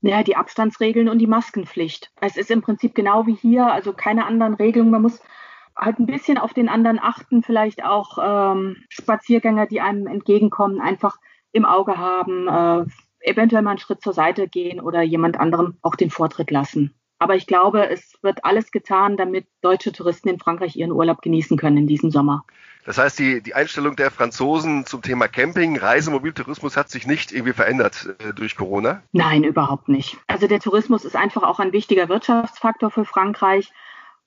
Naja, 0.00 0.22
die 0.22 0.36
Abstandsregeln 0.36 1.08
und 1.08 1.18
die 1.18 1.26
Maskenpflicht. 1.26 2.10
Es 2.20 2.36
ist 2.36 2.50
im 2.50 2.62
Prinzip 2.62 2.94
genau 2.94 3.26
wie 3.26 3.34
hier, 3.34 3.66
also 3.66 3.92
keine 3.92 4.26
anderen 4.26 4.54
Regelungen. 4.54 4.92
Man 4.92 5.02
muss 5.02 5.20
halt 5.76 5.98
ein 5.98 6.06
bisschen 6.06 6.38
auf 6.38 6.54
den 6.54 6.68
anderen 6.68 6.98
achten, 7.00 7.42
vielleicht 7.42 7.84
auch 7.84 8.18
ähm, 8.20 8.76
Spaziergänger, 8.88 9.66
die 9.66 9.80
einem 9.80 10.06
entgegenkommen, 10.06 10.80
einfach 10.80 11.16
im 11.52 11.64
Auge 11.64 11.98
haben, 11.98 12.48
äh, 12.48 12.84
eventuell 13.20 13.62
mal 13.62 13.70
einen 13.70 13.78
Schritt 13.78 14.02
zur 14.02 14.12
Seite 14.12 14.48
gehen 14.48 14.80
oder 14.80 15.02
jemand 15.02 15.38
anderem 15.38 15.76
auch 15.82 15.94
den 15.94 16.10
Vortritt 16.10 16.50
lassen. 16.50 16.94
Aber 17.18 17.34
ich 17.34 17.46
glaube, 17.46 17.88
es 17.88 18.16
wird 18.22 18.44
alles 18.44 18.70
getan, 18.70 19.16
damit 19.16 19.46
deutsche 19.60 19.92
Touristen 19.92 20.28
in 20.28 20.38
Frankreich 20.38 20.76
ihren 20.76 20.92
Urlaub 20.92 21.20
genießen 21.20 21.56
können 21.56 21.76
in 21.76 21.86
diesem 21.86 22.10
Sommer. 22.10 22.44
Das 22.84 22.98
heißt, 22.98 23.18
die, 23.18 23.42
die 23.42 23.54
Einstellung 23.54 23.96
der 23.96 24.10
Franzosen 24.10 24.86
zum 24.86 25.02
Thema 25.02 25.28
Camping, 25.28 25.76
Reisemobiltourismus 25.76 26.76
hat 26.76 26.90
sich 26.90 27.06
nicht 27.06 27.32
irgendwie 27.32 27.52
verändert 27.52 28.14
äh, 28.18 28.32
durch 28.32 28.56
Corona? 28.56 29.02
Nein, 29.12 29.44
überhaupt 29.44 29.88
nicht. 29.88 30.16
Also 30.26 30.46
der 30.46 30.60
Tourismus 30.60 31.04
ist 31.04 31.16
einfach 31.16 31.42
auch 31.42 31.58
ein 31.58 31.72
wichtiger 31.72 32.08
Wirtschaftsfaktor 32.08 32.90
für 32.90 33.04
Frankreich. 33.04 33.70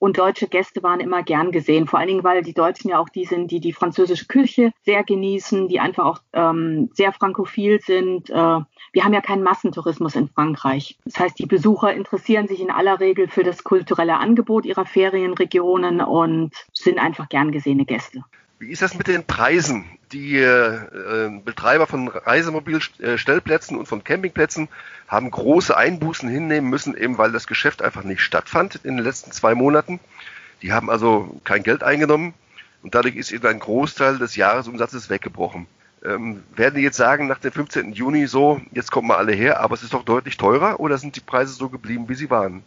Und 0.02 0.18
deutsche 0.18 0.48
Gäste 0.48 0.82
waren 0.82 1.00
immer 1.00 1.22
gern 1.22 1.52
gesehen, 1.52 1.86
vor 1.86 2.00
allen 2.00 2.08
Dingen, 2.08 2.24
weil 2.24 2.42
die 2.42 2.56
Deutschen 2.56 2.90
ja 2.90 2.98
auch 2.98 3.10
die 3.10 3.26
sind, 3.26 3.52
die 3.52 3.60
die 3.60 3.72
französische 3.72 4.26
Küche 4.26 4.72
sehr 4.84 5.04
genießen, 5.04 5.68
die 5.68 5.80
einfach 5.80 6.06
auch 6.06 6.20
ähm, 6.34 6.90
sehr 6.96 7.14
frankophil 7.14 7.80
sind. 7.80 8.28
Äh, 8.32 8.34
wir 8.34 9.04
haben 9.04 9.14
ja 9.14 9.22
keinen 9.22 9.44
Massentourismus 9.44 10.16
in 10.16 10.28
Frankreich. 10.28 10.98
Das 11.06 11.20
heißt, 11.20 11.38
die 11.38 11.46
Besucher 11.46 11.94
interessieren 11.94 12.48
sich 12.48 12.62
in 12.62 12.72
aller 12.72 13.00
Regel 13.00 13.28
für 13.28 13.44
das 13.44 13.64
kulturelle 13.64 14.18
Angebot 14.18 14.66
ihrer 14.66 14.88
Ferienregionen 14.88 16.02
und 16.02 16.56
sind 16.74 16.98
einfach 16.98 17.30
gern 17.30 17.52
gesehene 17.52 17.86
Gäste. 17.86 18.24
Wie 18.62 18.70
ist 18.70 18.84
das 18.84 18.94
mit 18.94 19.08
den 19.08 19.24
Preisen? 19.24 19.86
Die 20.12 20.38
äh, 20.38 21.32
Betreiber 21.44 21.88
von 21.88 22.08
Reisemobilstellplätzen 22.08 23.76
und 23.76 23.88
von 23.88 24.04
Campingplätzen 24.04 24.68
haben 25.08 25.32
große 25.32 25.76
Einbußen 25.76 26.30
hinnehmen 26.30 26.70
müssen, 26.70 26.96
eben 26.96 27.18
weil 27.18 27.32
das 27.32 27.48
Geschäft 27.48 27.82
einfach 27.82 28.04
nicht 28.04 28.22
stattfand 28.22 28.76
in 28.84 28.98
den 28.98 29.04
letzten 29.04 29.32
zwei 29.32 29.56
Monaten. 29.56 30.00
Die 30.62 30.74
haben 30.74 30.92
also 30.92 31.42
kein 31.44 31.64
Geld 31.64 31.82
eingenommen 31.82 32.36
und 32.84 32.94
dadurch 32.94 33.16
ist 33.16 33.32
eben 33.32 33.48
ein 33.48 33.58
Großteil 33.58 34.20
des 34.20 34.36
Jahresumsatzes 34.36 35.10
weggebrochen. 35.10 35.66
Ähm, 36.06 36.44
werden 36.56 36.76
die 36.76 36.84
jetzt 36.84 36.98
sagen 36.98 37.26
nach 37.26 37.40
dem 37.40 37.52
15. 37.52 37.94
Juni 37.94 38.28
so, 38.28 38.62
jetzt 38.74 38.92
kommen 38.92 39.08
wir 39.08 39.18
alle 39.18 39.34
her, 39.34 39.60
aber 39.60 39.74
es 39.74 39.82
ist 39.82 39.96
doch 39.96 40.06
deutlich 40.06 40.38
teurer 40.38 40.80
oder 40.80 41.00
sind 41.00 41.16
die 41.16 41.22
Preise 41.22 41.54
so 41.54 41.70
geblieben, 41.70 42.10
wie 42.10 42.16
sie 42.16 42.30
waren? 42.30 42.62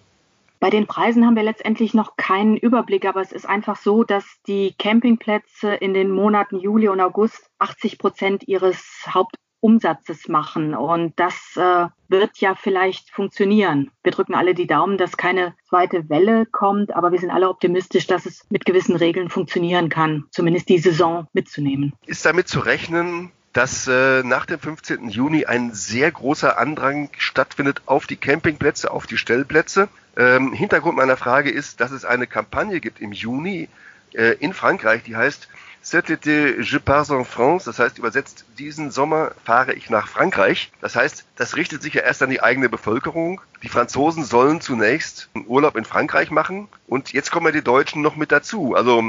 Bei 0.65 0.71
den 0.71 0.87
Preisen 0.87 1.27
haben 1.27 1.37
wir 1.37 1.43
letztendlich 1.43 1.93
noch 1.93 2.17
keinen 2.17 2.57
Überblick, 2.57 3.05
aber 3.05 3.21
es 3.21 3.33
ist 3.33 3.47
einfach 3.47 3.77
so, 3.77 4.03
dass 4.03 4.25
die 4.47 4.75
Campingplätze 4.79 5.75
in 5.75 5.93
den 5.93 6.11
Monaten 6.11 6.59
Juli 6.59 6.89
und 6.89 7.03
August 7.03 7.51
80 7.59 7.99
Prozent 7.99 8.49
ihres 8.49 9.05
Haupt 9.13 9.37
Umsatzes 9.61 10.27
machen. 10.27 10.75
Und 10.75 11.13
das 11.21 11.35
äh, 11.57 11.89
wird 12.09 12.39
ja 12.39 12.55
vielleicht 12.55 13.11
funktionieren. 13.11 13.91
Wir 14.03 14.13
drücken 14.13 14.35
alle 14.35 14.55
die 14.55 14.67
Daumen, 14.67 14.97
dass 14.97 15.19
keine 15.19 15.55
zweite 15.69 16.09
Welle 16.09 16.47
kommt, 16.47 16.97
aber 16.97 17.13
wir 17.13 17.19
sind 17.19 17.31
alle 17.31 17.51
optimistisch, 17.51 18.07
dass 18.07 18.25
es 18.25 18.47
mit 18.49 18.65
gewissen 18.65 18.97
Regeln 18.97 19.29
funktionieren 19.29 19.91
kann, 19.91 20.25
zumindest 20.31 20.71
die 20.71 20.79
Saison 20.79 21.27
mitzunehmen. 21.35 21.93
Ist 22.07 22.25
damit 22.25 22.49
zu 22.49 22.61
rechnen, 22.61 23.33
dass 23.55 23.87
äh, 23.87 24.25
nach 24.25 24.47
dem 24.47 24.59
15. 24.59 25.09
Juni 25.09 25.47
ein 25.47 25.73
sehr 25.73 26.11
großer 26.11 26.59
Andrang 26.59 27.09
stattfindet 27.17 27.83
auf 27.87 28.07
die 28.07 28.17
Campingplätze, 28.17 28.91
auf 28.91 29.07
die 29.07 29.17
Stellplätze. 29.17 29.89
Ähm, 30.17 30.53
Hintergrund 30.53 30.97
meiner 30.97 31.17
Frage 31.17 31.51
ist, 31.51 31.81
dass 31.81 31.93
es 31.93 32.05
eine 32.05 32.27
Kampagne 32.27 32.81
gibt 32.81 33.01
im 33.01 33.13
Juni 33.13 33.69
äh, 34.13 34.35
in 34.41 34.53
Frankreich, 34.53 35.05
die 35.05 35.15
heißt 35.15 35.49
Cet 35.85 36.09
été, 36.09 36.63
je 36.63 36.79
pars 36.79 37.11
en 37.11 37.25
France, 37.25 37.67
das 37.67 37.79
heißt 37.79 37.99
übersetzt, 37.99 38.47
diesen 38.59 38.91
Sommer 38.91 39.33
fahre 39.45 39.75
ich 39.75 39.91
nach 39.91 40.09
Frankreich. 40.09 40.73
Das 40.81 40.97
heißt, 40.97 41.27
das 41.37 41.57
richtet 41.57 41.83
sich 41.83 41.93
ja 41.93 42.01
erst 42.01 42.23
an 42.23 42.31
die 42.31 42.43
eigene 42.43 42.71
Bevölkerung. 42.71 43.43
Die 43.63 43.69
Franzosen 43.69 44.25
sollen 44.25 44.63
zunächst 44.63 45.29
einen 45.35 45.47
Urlaub 45.47 45.77
in 45.77 45.85
Frankreich 45.85 46.31
machen 46.31 46.69
und 46.87 47.13
jetzt 47.13 47.31
kommen 47.31 47.45
ja 47.47 47.53
die 47.53 47.63
Deutschen 47.63 48.01
noch 48.01 48.17
mit 48.17 48.33
dazu. 48.33 48.75
Also 48.75 49.03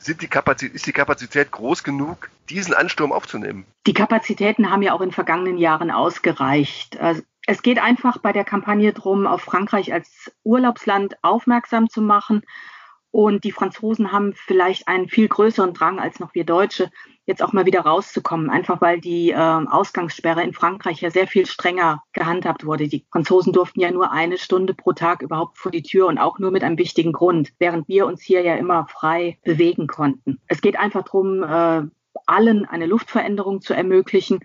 sind 0.00 0.20
die 0.20 0.28
ist 0.66 0.86
die 0.86 0.92
Kapazität 0.92 1.52
groß 1.52 1.84
genug, 1.84 2.28
diesen 2.50 2.74
Ansturm 2.74 3.12
aufzunehmen? 3.12 3.64
Die 3.86 3.94
Kapazitäten 3.94 4.68
haben 4.68 4.82
ja 4.82 4.94
auch 4.94 5.02
in 5.02 5.12
vergangenen 5.12 5.58
Jahren 5.58 5.92
ausgereicht. 5.92 6.98
Also 6.98 7.22
es 7.46 7.62
geht 7.62 7.78
einfach 7.78 8.18
bei 8.18 8.32
der 8.32 8.44
Kampagne 8.44 8.92
darum, 8.92 9.28
auf 9.28 9.42
Frankreich 9.42 9.92
als 9.92 10.32
Urlaubsland 10.42 11.14
aufmerksam 11.22 11.88
zu 11.88 12.02
machen 12.02 12.42
und 13.10 13.44
die 13.44 13.52
Franzosen 13.52 14.12
haben 14.12 14.34
vielleicht 14.34 14.88
einen 14.88 15.08
viel 15.08 15.28
größeren 15.28 15.72
Drang 15.72 15.98
als 15.98 16.20
noch 16.20 16.34
wir 16.34 16.44
Deutsche, 16.44 16.90
jetzt 17.26 17.42
auch 17.42 17.52
mal 17.52 17.66
wieder 17.66 17.80
rauszukommen, 17.80 18.50
einfach 18.50 18.80
weil 18.80 19.00
die 19.00 19.30
äh, 19.30 19.36
Ausgangssperre 19.36 20.42
in 20.42 20.52
Frankreich 20.52 21.00
ja 21.00 21.10
sehr 21.10 21.26
viel 21.26 21.46
strenger 21.46 22.02
gehandhabt 22.12 22.64
wurde. 22.64 22.88
Die 22.88 23.04
Franzosen 23.10 23.52
durften 23.52 23.80
ja 23.80 23.90
nur 23.90 24.12
eine 24.12 24.38
Stunde 24.38 24.74
pro 24.74 24.92
Tag 24.92 25.22
überhaupt 25.22 25.58
vor 25.58 25.72
die 25.72 25.82
Tür 25.82 26.06
und 26.06 26.18
auch 26.18 26.38
nur 26.38 26.52
mit 26.52 26.62
einem 26.62 26.78
wichtigen 26.78 27.12
Grund, 27.12 27.52
während 27.58 27.88
wir 27.88 28.06
uns 28.06 28.22
hier 28.22 28.42
ja 28.42 28.54
immer 28.54 28.86
frei 28.86 29.38
bewegen 29.44 29.86
konnten. 29.88 30.38
Es 30.46 30.60
geht 30.60 30.78
einfach 30.78 31.02
darum, 31.02 31.42
äh, 31.42 31.82
allen 32.26 32.64
eine 32.64 32.86
Luftveränderung 32.86 33.60
zu 33.60 33.74
ermöglichen. 33.74 34.40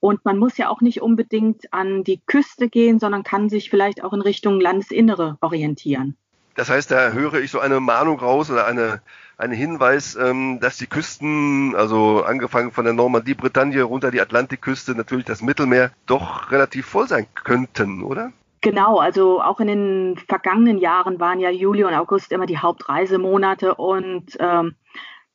Und 0.00 0.24
man 0.24 0.38
muss 0.38 0.56
ja 0.58 0.68
auch 0.68 0.80
nicht 0.80 1.00
unbedingt 1.00 1.72
an 1.72 2.04
die 2.04 2.20
Küste 2.26 2.68
gehen, 2.68 2.98
sondern 2.98 3.22
kann 3.22 3.48
sich 3.48 3.70
vielleicht 3.70 4.04
auch 4.04 4.12
in 4.12 4.20
Richtung 4.20 4.60
Landesinnere 4.60 5.38
orientieren. 5.40 6.16
Das 6.56 6.70
heißt, 6.70 6.90
da 6.90 7.10
höre 7.10 7.34
ich 7.34 7.50
so 7.50 7.60
eine 7.60 7.80
Mahnung 7.80 8.18
raus 8.18 8.50
oder 8.50 8.66
eine, 8.66 9.02
einen 9.36 9.52
Hinweis, 9.52 10.16
ähm, 10.16 10.58
dass 10.60 10.78
die 10.78 10.86
Küsten, 10.86 11.76
also 11.76 12.24
angefangen 12.24 12.72
von 12.72 12.84
der 12.84 12.94
Normandie, 12.94 13.34
Bretagne 13.34 13.82
runter 13.82 14.10
die 14.10 14.22
Atlantikküste, 14.22 14.94
natürlich 14.94 15.26
das 15.26 15.42
Mittelmeer, 15.42 15.90
doch 16.06 16.50
relativ 16.50 16.86
voll 16.86 17.06
sein 17.06 17.26
könnten, 17.34 18.02
oder? 18.02 18.32
Genau, 18.62 18.98
also 18.98 19.42
auch 19.42 19.60
in 19.60 19.68
den 19.68 20.18
vergangenen 20.26 20.78
Jahren 20.78 21.20
waren 21.20 21.40
ja 21.40 21.50
Juli 21.50 21.84
und 21.84 21.94
August 21.94 22.32
immer 22.32 22.46
die 22.46 22.58
Hauptreisemonate 22.58 23.74
und 23.74 24.36
ähm, 24.40 24.74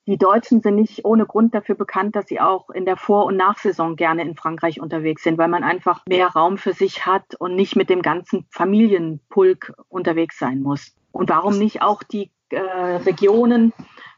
die 0.07 0.17
Deutschen 0.17 0.61
sind 0.61 0.75
nicht 0.75 1.05
ohne 1.05 1.27
Grund 1.27 1.53
dafür 1.53 1.75
bekannt, 1.75 2.15
dass 2.15 2.27
sie 2.27 2.41
auch 2.41 2.71
in 2.71 2.85
der 2.85 2.97
Vor- 2.97 3.25
und 3.25 3.37
Nachsaison 3.37 3.95
gerne 3.95 4.23
in 4.23 4.35
Frankreich 4.35 4.81
unterwegs 4.81 5.21
sind, 5.23 5.37
weil 5.37 5.47
man 5.47 5.63
einfach 5.63 6.03
mehr 6.07 6.27
Raum 6.29 6.57
für 6.57 6.73
sich 6.73 7.05
hat 7.05 7.35
und 7.35 7.55
nicht 7.55 7.75
mit 7.75 7.89
dem 7.89 8.01
ganzen 8.01 8.47
Familienpulk 8.49 9.73
unterwegs 9.87 10.39
sein 10.39 10.61
muss. 10.61 10.95
Und 11.12 11.30
warum 11.30 11.58
nicht 11.58 11.82
auch 11.82 12.03
die 12.03 12.32
äh, 12.50 12.60
Regionen 12.60 13.74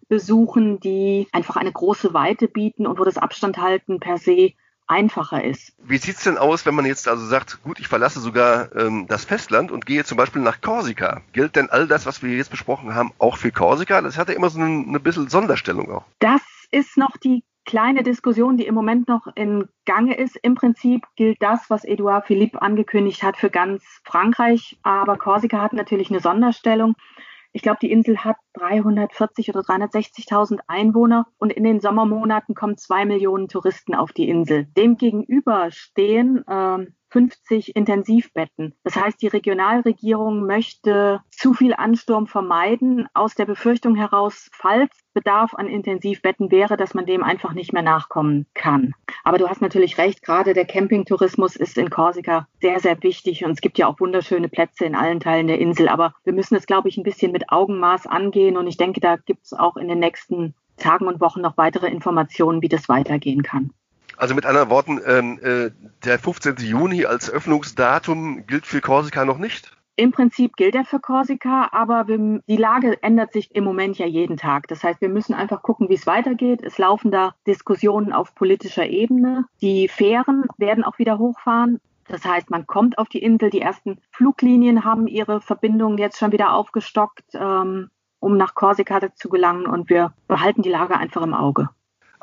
besuchen, 0.08 0.80
die 0.80 1.28
einfach 1.32 1.56
eine 1.56 1.72
große 1.72 2.14
Weite 2.14 2.48
bieten 2.48 2.86
und 2.86 3.00
wo 3.00 3.04
das 3.04 3.18
Abstandhalten 3.18 4.00
per 4.00 4.18
se 4.18 4.54
einfacher 4.88 5.44
ist. 5.44 5.74
Wie 5.80 5.98
sieht's 5.98 6.24
denn 6.24 6.38
aus, 6.38 6.66
wenn 6.66 6.76
man 6.76 6.86
jetzt 6.86 7.08
also 7.08 7.26
sagt, 7.26 7.64
gut, 7.64 7.80
ich 7.80 7.88
verlasse 7.88 8.20
sogar 8.20 8.76
ähm, 8.76 9.08
das 9.08 9.26
Festland 9.26 9.72
und 9.72 9.86
gehe 9.86 10.04
zum 10.04 10.18
Beispiel 10.18 10.42
nach 10.42 10.62
Korsika? 10.62 11.22
Gilt 11.32 11.56
denn 11.56 11.70
all 11.70 11.88
das, 11.88 12.06
was 12.06 12.22
wir 12.22 12.36
jetzt 12.36 12.52
besprochen 12.52 12.94
haben, 12.94 13.12
auch 13.18 13.38
für 13.38 13.52
Korsika? 13.52 14.02
Das 14.02 14.18
hat 14.18 14.30
ja 14.30 14.36
immer 14.36 14.50
so 14.50 14.60
eine, 14.60 14.86
eine 14.88 15.00
bisschen 15.00 15.30
Sonderstellung 15.30 15.92
auch. 15.92 16.06
Das 16.20 16.42
ist 16.72 16.98
noch 16.98 17.18
die 17.18 17.44
kleine 17.65 18.03
Diskussion, 18.03 18.58
die 18.58 18.65
im 18.65 18.75
Moment 18.75 19.08
noch 19.08 19.27
in 19.36 19.67
Gange 19.86 20.15
ist. 20.15 20.38
Im 20.38 20.55
Prinzip 20.55 21.05
gilt 21.15 21.41
das, 21.41 21.70
was 21.70 21.86
Edouard 21.86 22.27
Philippe 22.27 22.62
angekündigt 22.62 23.24
hat 23.24 23.38
für 23.38 23.50
ganz 23.50 23.84
Frankreich, 24.03 24.77
aber 24.84 25.17
Korsika 25.17 25.62
hat 25.62 25.74
natürlich 25.74 26.10
eine 26.10 26.20
Sonderstellung. 26.20 26.96
Ich 27.55 27.62
glaube, 27.62 27.77
die 27.82 27.91
Insel 27.91 28.17
hat 28.17 28.38
340 28.53 29.50
oder 29.50 29.62
360.000 29.62 30.60
Einwohner 30.67 31.27
und 31.38 31.53
in 31.53 31.63
den 31.63 31.79
Sommermonaten 31.79 32.55
kommen 32.55 32.77
zwei 32.77 33.05
Millionen 33.05 33.48
Touristen 33.48 33.93
auf 33.93 34.12
die 34.12 34.27
Insel. 34.27 34.65
Demgegenüber 34.75 35.70
stehen 35.70 36.43
äh, 36.48 36.88
50 37.13 37.75
Intensivbetten. 37.75 38.74
Das 38.84 38.96
heißt, 38.96 39.22
die 39.22 39.27
Regionalregierung 39.27 40.48
möchte 40.48 41.22
zu 41.29 41.53
viel 41.53 41.75
Ansturm 41.75 42.25
vermeiden, 42.25 43.08
aus 43.13 43.36
der 43.36 43.46
Befürchtung 43.46 43.96
heraus, 43.96 44.50
falls 44.51 44.89
Bedarf 45.13 45.53
an 45.53 45.67
Intensivbetten 45.67 46.50
wäre, 46.50 46.75
dass 46.75 46.96
man 46.96 47.05
dem 47.05 47.24
einfach 47.24 47.53
nicht 47.53 47.72
mehr 47.72 47.84
nachkommen 47.84 48.48
kann. 48.55 48.93
Aber 49.24 49.38
du 49.38 49.48
hast 49.48 49.62
natürlich 49.62 50.00
recht, 50.00 50.24
gerade 50.24 50.55
der 50.55 50.65
Campingtourismus 50.65 51.55
ist 51.55 51.77
in 51.77 51.91
Korsika 51.91 52.48
sehr, 52.60 52.79
sehr 52.79 53.01
wichtig 53.03 53.46
und 53.46 53.51
es 53.51 53.62
gibt 53.62 53.77
ja 53.77 53.86
auch 53.86 54.00
wunderschöne 54.00 54.50
Plätze 54.50 54.86
in 54.86 54.96
allen 54.96 55.20
Teilen 55.20 55.46
der 55.46 55.60
Insel. 55.60 55.89
Aber 55.89 56.15
wir 56.24 56.34
müssen 56.34 56.55
es, 56.55 56.65
glaube 56.65 56.89
ich, 56.89 56.98
ein 56.98 57.03
bisschen 57.03 57.32
mit 57.32 57.51
Augenmaß 57.51 58.08
angehen 58.08 58.58
und 58.58 58.65
ich 58.65 58.77
denke, 58.77 59.01
da 59.01 59.17
gibt 59.17 59.46
es 59.46 59.53
auch 59.53 59.77
in 59.77 59.88
den 59.88 60.00
nächsten 60.00 60.55
Tagen 60.77 61.05
und 61.05 61.22
Wochen 61.22 61.41
noch 61.41 61.58
weitere 61.58 61.88
Informationen, 61.89 62.63
wie 62.63 62.70
das 62.70 62.89
weitergehen 62.89 63.43
kann. 63.43 63.72
Also 64.17 64.36
mit 64.36 64.46
anderen 64.46 64.70
Worten, 64.70 65.00
ähm, 65.05 65.39
äh, 65.41 65.72
der 66.03 66.20
15. 66.20 66.55
Juni 66.58 67.05
als 67.05 67.29
Öffnungsdatum 67.29 68.46
gilt 68.48 68.65
für 68.65 68.82
Korsika 68.82 69.25
noch 69.25 69.38
nicht? 69.38 69.75
Im 69.96 70.12
Prinzip 70.12 70.55
gilt 70.55 70.74
er 70.74 70.86
für 70.86 71.00
Korsika, 71.00 71.70
aber 71.72 72.08
wir, 72.08 72.41
die 72.48 72.58
Lage 72.58 73.01
ändert 73.03 73.32
sich 73.32 73.53
im 73.53 73.63
Moment 73.63 74.00
ja 74.00 74.08
jeden 74.08 74.38
Tag. 74.38 74.67
Das 74.67 74.84
heißt, 74.84 75.01
wir 75.01 75.10
müssen 75.10 75.36
einfach 75.36 75.62
gucken, 75.62 75.88
wie 75.89 75.93
es 75.93 76.08
weitergeht. 76.08 76.63
Es 76.63 76.79
laufen 76.79 77.12
da 77.12 77.36
Diskussionen 77.46 78.12
auf 78.12 78.34
politischer 78.34 78.88
Ebene. 78.88 79.46
Die 79.62 79.88
Fähren 79.88 80.46
werden 80.58 80.84
auch 80.84 80.98
wieder 80.98 81.20
hochfahren. 81.20 81.79
Das 82.08 82.25
heißt, 82.25 82.50
man 82.50 82.65
kommt 82.65 82.98
auf 82.98 83.08
die 83.08 83.22
Insel. 83.22 83.51
Die 83.51 83.62
ersten 83.62 84.00
Fluglinien 84.10 84.84
haben 84.84 85.05
ihre 85.05 85.41
Verbindungen 85.41 86.00
jetzt 86.00 86.17
schon 86.17 86.32
wieder 86.32 86.53
aufgestockt, 86.53 87.24
ähm, 87.36 87.91
um 88.20 88.36
nach 88.36 88.55
Korsika 88.55 89.00
zu 89.13 89.29
gelangen. 89.29 89.67
Und 89.67 89.91
wir 89.91 90.13
behalten 90.27 90.63
die 90.63 90.72
Lage 90.72 90.98
einfach 90.98 91.22
im 91.22 91.36
Auge. 91.36 91.70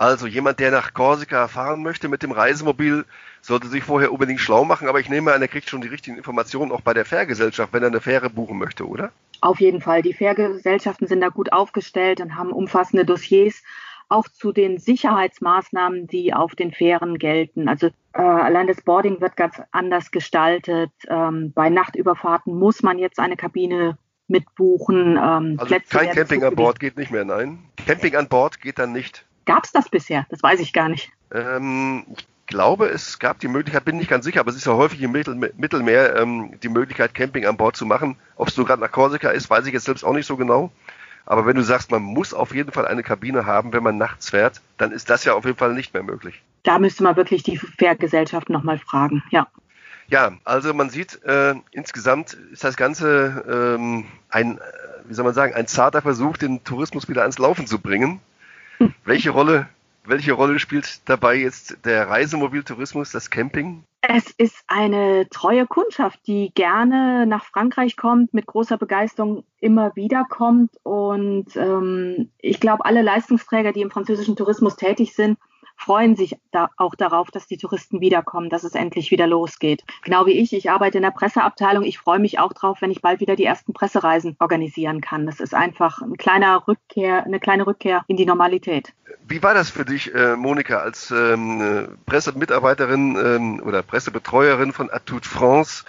Also 0.00 0.26
jemand, 0.26 0.60
der 0.60 0.70
nach 0.70 0.94
Korsika 0.94 1.46
fahren 1.46 1.82
möchte 1.82 2.08
mit 2.08 2.22
dem 2.22 2.32
Reisemobil, 2.32 3.04
sollte 3.42 3.68
sich 3.68 3.84
vorher 3.84 4.10
unbedingt 4.10 4.40
schlau 4.40 4.64
machen, 4.64 4.88
aber 4.88 4.98
ich 4.98 5.10
nehme 5.10 5.30
an, 5.34 5.42
er 5.42 5.48
kriegt 5.48 5.68
schon 5.68 5.82
die 5.82 5.88
richtigen 5.88 6.16
Informationen 6.16 6.72
auch 6.72 6.80
bei 6.80 6.94
der 6.94 7.04
Fährgesellschaft, 7.04 7.74
wenn 7.74 7.82
er 7.82 7.88
eine 7.88 8.00
Fähre 8.00 8.30
buchen 8.30 8.56
möchte, 8.56 8.88
oder? 8.88 9.12
Auf 9.42 9.60
jeden 9.60 9.82
Fall. 9.82 10.00
Die 10.00 10.14
Fährgesellschaften 10.14 11.06
sind 11.06 11.20
da 11.20 11.28
gut 11.28 11.52
aufgestellt 11.52 12.22
und 12.22 12.34
haben 12.34 12.50
umfassende 12.50 13.04
Dossiers 13.04 13.62
auch 14.08 14.26
zu 14.26 14.52
den 14.52 14.78
Sicherheitsmaßnahmen, 14.78 16.06
die 16.06 16.32
auf 16.32 16.54
den 16.54 16.72
Fähren 16.72 17.18
gelten. 17.18 17.68
Also 17.68 17.88
äh, 18.14 18.22
allein 18.22 18.68
das 18.68 18.80
Boarding 18.80 19.20
wird 19.20 19.36
ganz 19.36 19.60
anders 19.70 20.10
gestaltet. 20.12 20.92
Ähm, 21.08 21.52
bei 21.54 21.68
Nachtüberfahrten 21.68 22.58
muss 22.58 22.82
man 22.82 22.98
jetzt 22.98 23.18
eine 23.18 23.36
Kabine 23.36 23.98
mitbuchen. 24.28 25.18
Ähm, 25.18 25.56
also 25.58 25.66
Plätze 25.66 25.98
kein 25.98 26.10
Camping 26.12 26.42
an 26.42 26.56
Bord 26.56 26.80
geht 26.80 26.96
nicht 26.96 27.10
mehr, 27.10 27.26
nein. 27.26 27.58
Camping 27.86 28.16
an 28.16 28.28
Bord 28.28 28.62
geht 28.62 28.78
dann 28.78 28.92
nicht. 28.92 29.26
Gab 29.50 29.64
es 29.64 29.72
das 29.72 29.88
bisher? 29.88 30.26
Das 30.30 30.44
weiß 30.44 30.60
ich 30.60 30.72
gar 30.72 30.88
nicht. 30.88 31.10
Ähm, 31.34 32.04
ich 32.16 32.24
glaube, 32.46 32.86
es 32.86 33.18
gab 33.18 33.40
die 33.40 33.48
Möglichkeit, 33.48 33.84
bin 33.84 33.96
nicht 33.96 34.08
ganz 34.08 34.24
sicher, 34.24 34.38
aber 34.38 34.50
es 34.50 34.56
ist 34.56 34.66
ja 34.66 34.74
häufig 34.74 35.02
im 35.02 35.10
Mittel, 35.10 35.34
Mittelmeer 35.34 36.14
ähm, 36.14 36.52
die 36.62 36.68
Möglichkeit, 36.68 37.14
Camping 37.14 37.46
an 37.46 37.56
Bord 37.56 37.74
zu 37.74 37.84
machen. 37.84 38.14
Ob 38.36 38.46
es 38.46 38.54
so 38.54 38.64
gerade 38.64 38.80
nach 38.80 38.92
Korsika 38.92 39.30
ist, 39.30 39.50
weiß 39.50 39.66
ich 39.66 39.72
jetzt 39.72 39.86
selbst 39.86 40.04
auch 40.04 40.12
nicht 40.12 40.26
so 40.26 40.36
genau. 40.36 40.70
Aber 41.26 41.46
wenn 41.46 41.56
du 41.56 41.64
sagst, 41.64 41.90
man 41.90 42.02
muss 42.02 42.32
auf 42.32 42.54
jeden 42.54 42.70
Fall 42.70 42.86
eine 42.86 43.02
Kabine 43.02 43.44
haben, 43.44 43.72
wenn 43.72 43.82
man 43.82 43.98
nachts 43.98 44.30
fährt, 44.30 44.60
dann 44.78 44.92
ist 44.92 45.10
das 45.10 45.24
ja 45.24 45.34
auf 45.34 45.44
jeden 45.44 45.58
Fall 45.58 45.74
nicht 45.74 45.94
mehr 45.94 46.04
möglich. 46.04 46.40
Da 46.62 46.78
müsste 46.78 47.02
man 47.02 47.16
wirklich 47.16 47.42
die 47.42 47.58
Fährgesellschaft 47.58 48.50
nochmal 48.50 48.78
fragen, 48.78 49.24
ja. 49.30 49.48
Ja, 50.06 50.32
also 50.44 50.72
man 50.74 50.90
sieht, 50.90 51.24
äh, 51.24 51.56
insgesamt 51.72 52.34
ist 52.52 52.62
das 52.62 52.76
Ganze 52.76 53.76
ähm, 53.78 54.04
ein, 54.28 54.58
äh, 54.58 54.60
wie 55.06 55.14
soll 55.14 55.24
man 55.24 55.34
sagen, 55.34 55.54
ein 55.54 55.66
zarter 55.66 56.02
Versuch, 56.02 56.36
den 56.36 56.62
Tourismus 56.62 57.08
wieder 57.08 57.22
ans 57.22 57.38
Laufen 57.38 57.66
zu 57.66 57.80
bringen. 57.80 58.20
Welche 59.04 59.30
Rolle, 59.30 59.68
welche 60.04 60.32
Rolle 60.32 60.58
spielt 60.58 61.08
dabei 61.08 61.36
jetzt 61.36 61.84
der 61.84 62.08
Reisemobiltourismus, 62.08 63.12
das 63.12 63.30
Camping? 63.30 63.84
Es 64.02 64.30
ist 64.30 64.64
eine 64.66 65.28
treue 65.28 65.66
Kundschaft, 65.66 66.20
die 66.26 66.52
gerne 66.54 67.26
nach 67.26 67.44
Frankreich 67.44 67.96
kommt, 67.96 68.32
mit 68.32 68.46
großer 68.46 68.78
Begeisterung 68.78 69.44
immer 69.60 69.94
wieder 69.94 70.24
kommt. 70.28 70.70
Und 70.82 71.54
ähm, 71.56 72.30
ich 72.38 72.60
glaube, 72.60 72.86
alle 72.86 73.02
Leistungsträger, 73.02 73.72
die 73.72 73.82
im 73.82 73.90
französischen 73.90 74.36
Tourismus 74.36 74.76
tätig 74.76 75.14
sind, 75.14 75.38
freuen 75.80 76.14
sich 76.14 76.36
da 76.52 76.68
auch 76.76 76.94
darauf, 76.94 77.30
dass 77.30 77.46
die 77.46 77.56
Touristen 77.56 78.00
wiederkommen, 78.00 78.50
dass 78.50 78.64
es 78.64 78.74
endlich 78.74 79.10
wieder 79.10 79.26
losgeht. 79.26 79.82
Genau 80.02 80.26
wie 80.26 80.32
ich, 80.32 80.52
ich 80.52 80.70
arbeite 80.70 80.98
in 80.98 81.02
der 81.02 81.10
Presseabteilung. 81.10 81.84
Ich 81.84 81.98
freue 81.98 82.18
mich 82.18 82.38
auch 82.38 82.52
drauf, 82.52 82.82
wenn 82.82 82.90
ich 82.90 83.00
bald 83.00 83.20
wieder 83.20 83.34
die 83.34 83.46
ersten 83.46 83.72
Pressereisen 83.72 84.36
organisieren 84.38 85.00
kann. 85.00 85.24
Das 85.24 85.40
ist 85.40 85.54
einfach 85.54 86.02
ein 86.02 86.18
kleiner 86.18 86.68
Rückkehr, 86.68 87.24
eine 87.24 87.40
kleine 87.40 87.66
Rückkehr 87.66 88.04
in 88.08 88.18
die 88.18 88.26
Normalität. 88.26 88.92
Wie 89.26 89.42
war 89.42 89.54
das 89.54 89.70
für 89.70 89.86
dich, 89.86 90.14
äh, 90.14 90.36
Monika, 90.36 90.78
als 90.78 91.10
ähm, 91.10 91.96
Pressemitarbeiterin 92.04 93.16
ähm, 93.16 93.62
oder 93.64 93.82
Pressebetreuerin 93.82 94.72
von 94.72 94.90
Attout 94.90 95.22
France? 95.22 95.84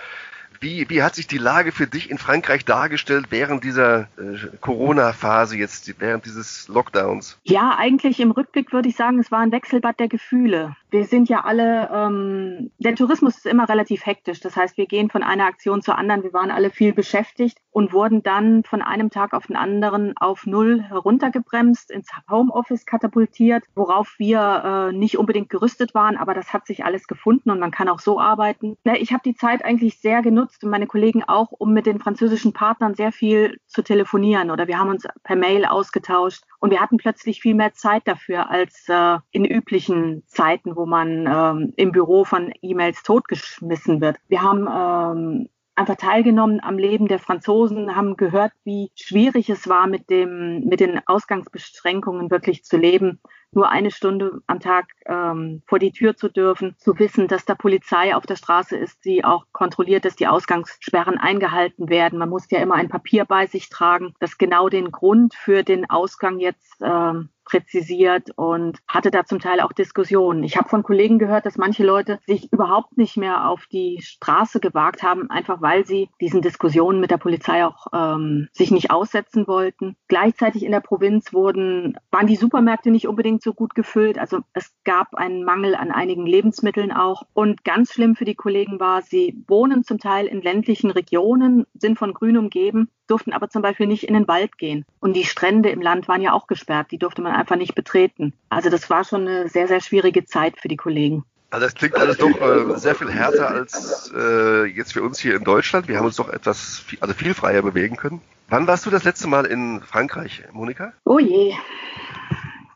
Wie, 0.62 0.88
wie 0.89 1.01
hat 1.01 1.15
sich 1.15 1.25
die 1.25 1.39
Lage 1.39 1.72
für 1.72 1.88
dich 1.88 2.12
in 2.12 2.20
Frankreich 2.20 2.65
dargestellt 2.65 3.27
während 3.32 3.63
dieser 3.63 4.01
äh, 4.01 4.38
Corona-Phase 4.62 5.58
jetzt, 5.58 6.00
während 6.00 6.25
dieses 6.25 6.68
Lockdowns? 6.68 7.39
Ja, 7.44 7.75
eigentlich 7.80 8.20
im 8.20 8.30
Rückblick 8.30 8.72
würde 8.72 8.88
ich 8.88 8.96
sagen, 8.96 9.20
es 9.20 9.32
war 9.32 9.39
ein 9.39 9.51
Wechselbad 9.51 10.00
der 10.00 10.08
Gefühle. 10.08 10.75
Wir 10.91 11.05
sind 11.05 11.29
ja 11.29 11.45
alle, 11.45 11.89
ähm, 11.93 12.71
der 12.77 12.95
Tourismus 12.95 13.38
ist 13.38 13.45
immer 13.45 13.69
relativ 13.69 14.05
hektisch. 14.05 14.41
Das 14.41 14.57
heißt, 14.57 14.77
wir 14.77 14.88
gehen 14.88 15.10
von 15.10 15.24
einer 15.24 15.45
Aktion 15.45 15.81
zur 15.81 15.98
anderen. 15.98 16.21
Wir 16.24 16.33
waren 16.33 16.51
alle 16.51 16.69
viel 16.69 16.93
beschäftigt 16.93 17.57
und 17.71 17.93
wurden 17.93 18.24
dann 18.24 18.65
von 18.65 18.81
einem 18.81 19.10
Tag 19.10 19.33
auf 19.33 19.48
den 19.48 19.55
anderen 19.55 20.13
auf 20.17 20.45
Null 20.45 20.81
heruntergebremst, 20.81 21.91
ins 21.91 22.10
Homeoffice 22.29 22.86
katapultiert, 22.86 23.63
worauf 23.74 24.15
wir 24.17 24.89
äh, 24.91 24.98
nicht 24.98 25.17
unbedingt 25.17 25.50
gerüstet 25.50 25.95
waren. 25.95 26.17
Aber 26.17 26.33
das 26.33 26.51
hat 26.51 26.67
sich 26.67 26.83
alles 26.83 27.07
gefunden 27.07 27.51
und 27.51 27.60
man 27.60 27.71
kann 27.71 27.88
auch 27.88 28.00
so 28.00 28.19
arbeiten. 28.19 28.75
Ne, 28.83 28.98
ich 28.98 29.13
habe 29.13 29.24
die 29.24 29.36
Zeit 29.36 29.63
eigentlich 29.63 30.01
sehr 30.01 30.21
genutzt 30.21 30.62
und 30.65 30.71
meine 30.71 30.88
Kollegen 30.88 31.24
auch, 31.24 31.51
um 31.51 31.71
mit 31.71 31.86
den 31.86 32.00
französischen 32.00 32.51
Partnern 32.51 32.95
sehr 32.95 33.13
viel 33.13 33.57
zu 33.65 33.81
telefonieren 33.81 34.51
oder 34.51 34.67
wir 34.67 34.77
haben 34.77 34.89
uns 34.89 35.07
per 35.24 35.38
Mail 35.38 35.63
ausgetauscht 35.65 36.43
und 36.62 36.70
wir 36.70 36.80
hatten 36.80 36.98
plötzlich 36.98 37.41
viel 37.41 37.56
mehr 37.56 37.74
Zeit 37.74 38.03
dafür 38.06 38.50
als 38.51 38.88
äh, 38.88 39.18
in 39.32 39.46
üblichen 39.46 40.24
Zeiten, 40.27 40.75
wo 40.75 40.86
man 40.86 41.25
ähm, 41.27 41.74
im 41.75 41.91
Büro 41.91 42.24
von 42.24 42.53
E-Mails 42.62 43.01
totgeschmissen 43.01 44.00
wird. 44.00 44.18
Wir 44.27 44.44
haben 44.44 44.68
ähm, 44.70 45.50
einfach 45.75 45.96
teilgenommen 45.96 46.60
am 46.62 46.77
Leben 46.77 47.08
der 47.08 47.18
Franzosen, 47.18 47.96
haben 47.96 48.15
gehört, 48.15 48.51
wie 48.63 48.91
schwierig 48.96 49.50
es 49.50 49.68
war, 49.68 49.88
mit 49.88 50.12
dem, 50.12 50.65
mit 50.65 50.80
den 50.80 51.01
Ausgangsbeschränkungen 51.08 52.30
wirklich 52.30 52.63
zu 52.63 52.77
leben 52.77 53.20
nur 53.53 53.70
eine 53.70 53.91
Stunde 53.91 54.41
am 54.48 54.60
Tag 54.60 54.88
ähm, 55.05 55.62
vor 55.67 55.79
die 55.79 55.91
Tür 55.91 56.15
zu 56.15 56.29
dürfen, 56.29 56.75
zu 56.77 56.98
wissen, 57.00 57.27
dass 57.27 57.46
da 57.46 57.55
Polizei 57.55 58.15
auf 58.15 58.25
der 58.25 58.36
Straße 58.36 58.77
ist, 58.77 59.03
die 59.05 59.24
auch 59.24 59.46
kontrolliert, 59.51 60.05
dass 60.05 60.15
die 60.15 60.27
Ausgangssperren 60.27 61.17
eingehalten 61.17 61.89
werden. 61.89 62.20
Man 62.20 62.29
muss 62.29 62.50
ja 62.50 62.60
immer 62.60 62.75
ein 62.75 62.89
Papier 62.89 63.25
bei 63.25 63.48
sich 63.48 63.70
tragen, 63.70 64.13
das 64.20 64.38
genau 64.38 64.70
den 64.70 64.91
Grund 64.91 65.36
für 65.36 65.63
den 65.63 65.89
Ausgang 65.89 66.39
jetzt 66.39 66.77
ähm, 66.81 67.29
präzisiert 67.51 68.29
und 68.36 68.79
hatte 68.88 69.12
da 69.12 69.25
zum 69.25 69.39
Teil 69.39 69.60
auch 69.60 69.74
Diskussionen. 69.74 70.43
Ich 70.43 70.58
habe 70.58 70.70
von 70.70 70.84
Kollegen 70.84 71.20
gehört, 71.20 71.46
dass 71.46 71.58
manche 71.58 71.84
Leute 71.84 72.20
sich 72.25 72.51
überhaupt 72.53 72.98
nicht 72.98 73.17
mehr 73.17 73.50
auf 73.50 73.65
die 73.72 74.00
Straße 74.01 74.60
gewagt 74.60 75.03
haben, 75.03 75.29
einfach 75.29 75.62
weil 75.62 75.86
sie 75.86 76.10
diesen 76.22 76.41
Diskussionen 76.41 77.01
mit 77.01 77.12
der 77.12 77.17
Polizei 77.17 77.65
auch 77.65 77.88
ähm, 77.93 78.48
sich 78.53 78.72
nicht 78.72 78.91
aussetzen 78.91 79.48
wollten. 79.48 79.96
Gleichzeitig 80.08 80.63
in 80.63 80.72
der 80.72 80.79
Provinz 80.79 81.34
wurden, 81.34 81.98
waren 82.10 82.27
die 82.27 82.36
Supermärkte 82.36 82.89
nicht 82.89 83.08
unbedingt 83.08 83.40
so 83.41 83.53
gut 83.53 83.75
gefüllt. 83.75 84.17
Also 84.17 84.39
es 84.53 84.74
gab 84.83 85.15
einen 85.15 85.43
Mangel 85.43 85.75
an 85.75 85.91
einigen 85.91 86.25
Lebensmitteln 86.25 86.91
auch. 86.91 87.24
Und 87.33 87.63
ganz 87.63 87.93
schlimm 87.93 88.15
für 88.15 88.25
die 88.25 88.36
Kollegen 88.36 88.79
war, 88.79 89.01
sie 89.01 89.43
wohnen 89.48 89.83
zum 89.83 90.00
Teil 90.00 90.27
in 90.27 90.41
ländlichen 90.41 90.91
Regionen, 90.91 91.65
sind 91.74 91.98
von 91.98 92.13
Grün 92.13 92.38
umgeben 92.38 92.89
durften 93.12 93.33
aber 93.33 93.50
zum 93.50 93.62
Beispiel 93.62 93.88
nicht 93.88 94.05
in 94.05 94.13
den 94.13 94.27
Wald 94.27 94.57
gehen. 94.57 94.86
Und 95.01 95.17
die 95.17 95.25
Strände 95.25 95.69
im 95.69 95.81
Land 95.81 96.07
waren 96.07 96.21
ja 96.21 96.31
auch 96.31 96.48
gesperrt, 96.48 96.91
die 96.91 96.98
durfte 96.98 97.21
man 97.21 97.33
einfach 97.33 97.57
nicht 97.57 97.75
betreten. 97.75 98.33
Also 98.50 98.69
das 98.69 98.89
war 98.89 99.03
schon 99.03 99.27
eine 99.27 99.50
sehr, 99.50 99.67
sehr 99.67 99.81
schwierige 99.81 100.24
Zeit 100.24 100.60
für 100.60 100.69
die 100.69 100.77
Kollegen. 100.77 101.25
Also 101.50 101.65
das 101.65 101.75
klingt 101.75 101.98
alles 101.98 102.17
doch 102.17 102.29
äh, 102.29 102.79
sehr 102.79 102.95
viel 102.95 103.12
härter 103.12 103.50
als 103.50 104.10
äh, 104.15 104.63
jetzt 104.67 104.93
für 104.93 105.03
uns 105.03 105.19
hier 105.19 105.36
in 105.36 105.43
Deutschland. 105.43 105.89
Wir 105.89 105.97
haben 105.97 106.06
uns 106.06 106.15
doch 106.15 106.30
etwas, 106.30 106.80
viel, 106.80 106.97
also 107.01 107.13
viel 107.13 107.34
freier 107.34 107.62
bewegen 107.62 107.97
können. 107.97 108.21
Wann 108.47 108.67
warst 108.67 108.86
du 108.86 108.89
das 108.89 109.04
letzte 109.04 109.27
Mal 109.27 109.45
in 109.45 109.82
Frankreich, 109.82 110.43
Monika? 110.54 110.93
Oh 111.04 111.19
je. 111.19 111.54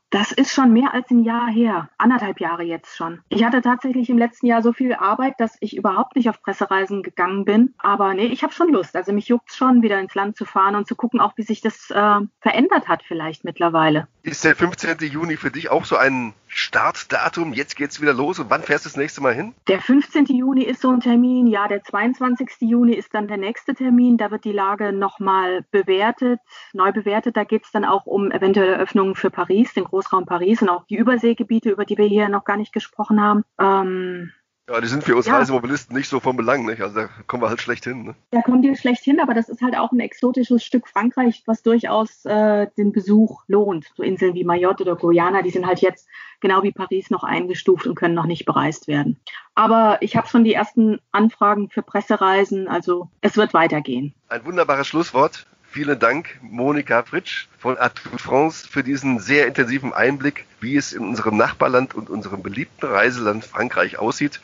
Das 0.10 0.32
ist 0.32 0.54
schon 0.54 0.72
mehr 0.72 0.94
als 0.94 1.10
ein 1.10 1.24
Jahr 1.24 1.48
her, 1.48 1.90
anderthalb 1.98 2.40
Jahre 2.40 2.64
jetzt 2.64 2.96
schon. 2.96 3.22
Ich 3.30 3.44
hatte 3.44 3.62
tatsächlich 3.62 4.10
im 4.10 4.18
letzten 4.18 4.46
Jahr 4.46 4.62
so 4.62 4.72
viel 4.72 4.94
Arbeit, 4.94 5.34
dass 5.40 5.58
ich 5.60 5.76
überhaupt 5.76 6.16
nicht 6.16 6.30
auf 6.30 6.42
Pressereisen 6.42 7.04
gegangen 7.04 7.44
bin. 7.44 7.74
Aber 7.78 8.14
nee, 8.14 8.28
ich 8.28 8.44
habe 8.44 8.54
schon 8.54 8.72
Lust. 8.72 8.96
Also 8.96 9.12
mich 9.12 9.28
juckt 9.28 9.52
schon, 9.52 9.82
wieder 9.82 10.00
ins 10.00 10.16
Land 10.16 10.38
zu 10.38 10.46
fahren 10.46 10.76
und 10.76 10.88
zu 10.88 10.96
gucken, 10.96 11.20
auch 11.20 11.36
wie 11.38 11.44
sich 11.44 11.62
das 11.62 11.90
äh, 11.90 12.20
verändert 12.40 12.88
hat 12.88 13.04
vielleicht 13.04 13.44
mittlerweile. 13.44 14.08
Ist 14.24 14.44
der 14.44 14.56
15. 14.56 14.98
Juni 15.00 15.38
für 15.38 15.52
dich 15.52 15.70
auch 15.70 15.86
so 15.86 15.98
ein 15.98 16.34
Startdatum? 16.58 17.52
Jetzt 17.52 17.76
geht's 17.76 18.02
wieder 18.02 18.14
los 18.14 18.40
und 18.40 18.50
wann 18.50 18.64
fährst 18.64 18.86
du 18.86 18.90
das 18.90 18.96
nächste 18.96 19.22
Mal 19.22 19.34
hin? 19.34 19.54
Der 19.68 19.82
15. 19.82 20.28
Juni 20.28 20.64
ist 20.64 20.80
so 20.80 20.90
ein 20.90 21.02
Termin. 21.02 21.48
Ja, 21.48 21.68
der 21.68 21.84
22. 21.84 22.50
Juni 22.62 22.94
ist 22.94 23.14
dann 23.14 23.28
der 23.28 23.36
nächste 23.36 23.76
Termin. 23.76 24.16
Da 24.16 24.32
wird 24.32 24.46
die 24.46 24.54
Lage 24.54 24.94
nochmal 24.94 25.66
bewertet, 25.72 26.40
neu 26.72 26.94
bewertet. 26.94 27.36
Da 27.36 27.44
geht 27.44 27.66
es 27.66 27.72
dann 27.72 27.84
auch 27.84 28.06
um 28.06 28.32
eventuelle 28.32 28.78
Öffnungen 28.78 29.16
für 29.16 29.30
Paris, 29.30 29.74
den 29.74 29.84
Großraum 29.84 30.26
Paris 30.26 30.62
und 30.62 30.70
auch 30.70 30.86
die 30.86 30.96
Überseegebiete, 30.96 31.70
über 31.70 31.84
die 31.84 31.98
wir 31.98 32.08
hier 32.08 32.30
noch 32.30 32.46
gar 32.46 32.56
nicht 32.56 32.72
gesprochen 32.72 33.22
haben. 33.22 33.44
Ähm, 33.60 34.32
ja, 34.68 34.82
die 34.82 34.88
sind 34.88 35.04
für 35.04 35.16
uns 35.16 35.28
ja. 35.28 35.38
Reisemobilisten 35.38 35.96
nicht 35.96 36.10
so 36.10 36.20
von 36.20 36.36
Belang, 36.36 36.66
nicht? 36.66 36.82
Also 36.82 37.02
da 37.02 37.10
kommen 37.28 37.44
wir 37.44 37.50
halt 37.50 37.62
schlecht 37.62 37.84
hin. 37.84 38.04
Ne? 38.04 38.16
Da 38.32 38.42
kommen 38.42 38.64
wir 38.64 38.76
schlecht 38.76 39.04
hin, 39.04 39.20
aber 39.20 39.36
das 39.36 39.48
ist 39.48 39.62
halt 39.62 39.78
auch 39.78 39.92
ein 39.92 40.00
exotisches 40.00 40.64
Stück 40.64 40.88
Frankreich, 40.88 41.44
was 41.46 41.62
durchaus 41.62 42.26
äh, 42.26 42.68
den 42.76 42.92
Besuch 42.92 43.44
lohnt. 43.48 43.92
So 43.96 44.02
Inseln 44.02 44.34
wie 44.34 44.44
Mayotte 44.44 44.84
oder 44.84 44.96
Guyana, 44.96 45.44
die 45.44 45.52
sind 45.52 45.68
halt 45.68 45.82
jetzt 45.82 46.08
genau 46.40 46.64
wie 46.64 46.72
Paris 46.72 47.12
noch 47.12 47.24
eingestuft 47.24 47.86
und 47.86 47.96
können 47.96 48.16
noch 48.16 48.26
nicht 48.26 48.46
bereist 48.46 48.88
werden. 48.88 49.20
Aber 49.54 50.00
ich 50.02 50.16
habe 50.18 50.28
schon 50.28 50.44
die 50.44 50.54
ersten 50.54 51.00
Anfragen 51.12 51.70
für 51.70 51.84
Pressereisen, 51.84 52.68
also 52.68 53.10
es 53.22 53.38
wird 53.38 53.54
weitergehen. 53.54 54.16
Ein 54.30 54.46
wunderbares 54.46 54.88
Schlusswort. 54.88 55.46
Vielen 55.76 56.00
Dank, 56.00 56.40
Monika 56.42 57.04
Fritsch 57.04 57.48
von 57.60 57.78
Atout 57.78 58.18
France, 58.18 58.66
für 58.66 58.82
diesen 58.82 59.20
sehr 59.20 59.46
intensiven 59.46 59.92
Einblick, 59.92 60.46
wie 60.62 60.78
es 60.78 60.94
in 60.94 61.04
unserem 61.04 61.36
Nachbarland 61.36 61.94
und 61.94 62.10
unserem 62.10 62.42
beliebten 62.42 62.86
Reiseland 62.86 63.44
Frankreich 63.44 64.00
aussieht. 64.00 64.40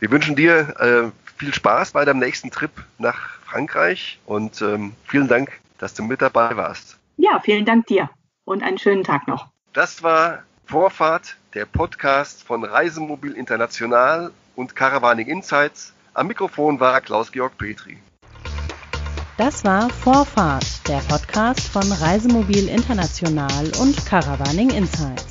Wir 0.00 0.10
wünschen 0.10 0.36
dir 0.36 0.78
äh, 0.78 1.38
viel 1.38 1.54
Spaß 1.54 1.92
bei 1.92 2.04
deinem 2.04 2.18
nächsten 2.18 2.50
Trip 2.50 2.72
nach 2.98 3.38
Frankreich 3.46 4.20
und 4.26 4.60
ähm, 4.60 4.92
vielen 5.06 5.28
Dank, 5.28 5.50
dass 5.78 5.94
du 5.94 6.02
mit 6.02 6.20
dabei 6.20 6.54
warst. 6.58 6.98
Ja, 7.16 7.40
vielen 7.40 7.64
Dank 7.64 7.86
dir 7.86 8.10
und 8.44 8.62
einen 8.62 8.76
schönen 8.76 9.02
Tag 9.02 9.28
noch. 9.28 9.48
Das 9.72 10.02
war 10.02 10.42
Vorfahrt, 10.66 11.38
der 11.54 11.64
Podcast 11.64 12.42
von 12.42 12.64
Reisemobil 12.64 13.32
International 13.32 14.30
und 14.56 14.76
Caravaning 14.76 15.26
Insights. 15.26 15.94
Am 16.12 16.26
Mikrofon 16.26 16.80
war 16.80 17.00
Klaus-Georg 17.00 17.56
Petri. 17.56 17.96
Das 19.40 19.64
war 19.64 19.88
Vorfahrt, 19.88 20.86
der 20.86 20.98
Podcast 20.98 21.60
von 21.60 21.90
Reisemobil 21.90 22.68
International 22.68 23.72
und 23.80 23.96
Caravaning 24.04 24.68
Insights. 24.68 25.29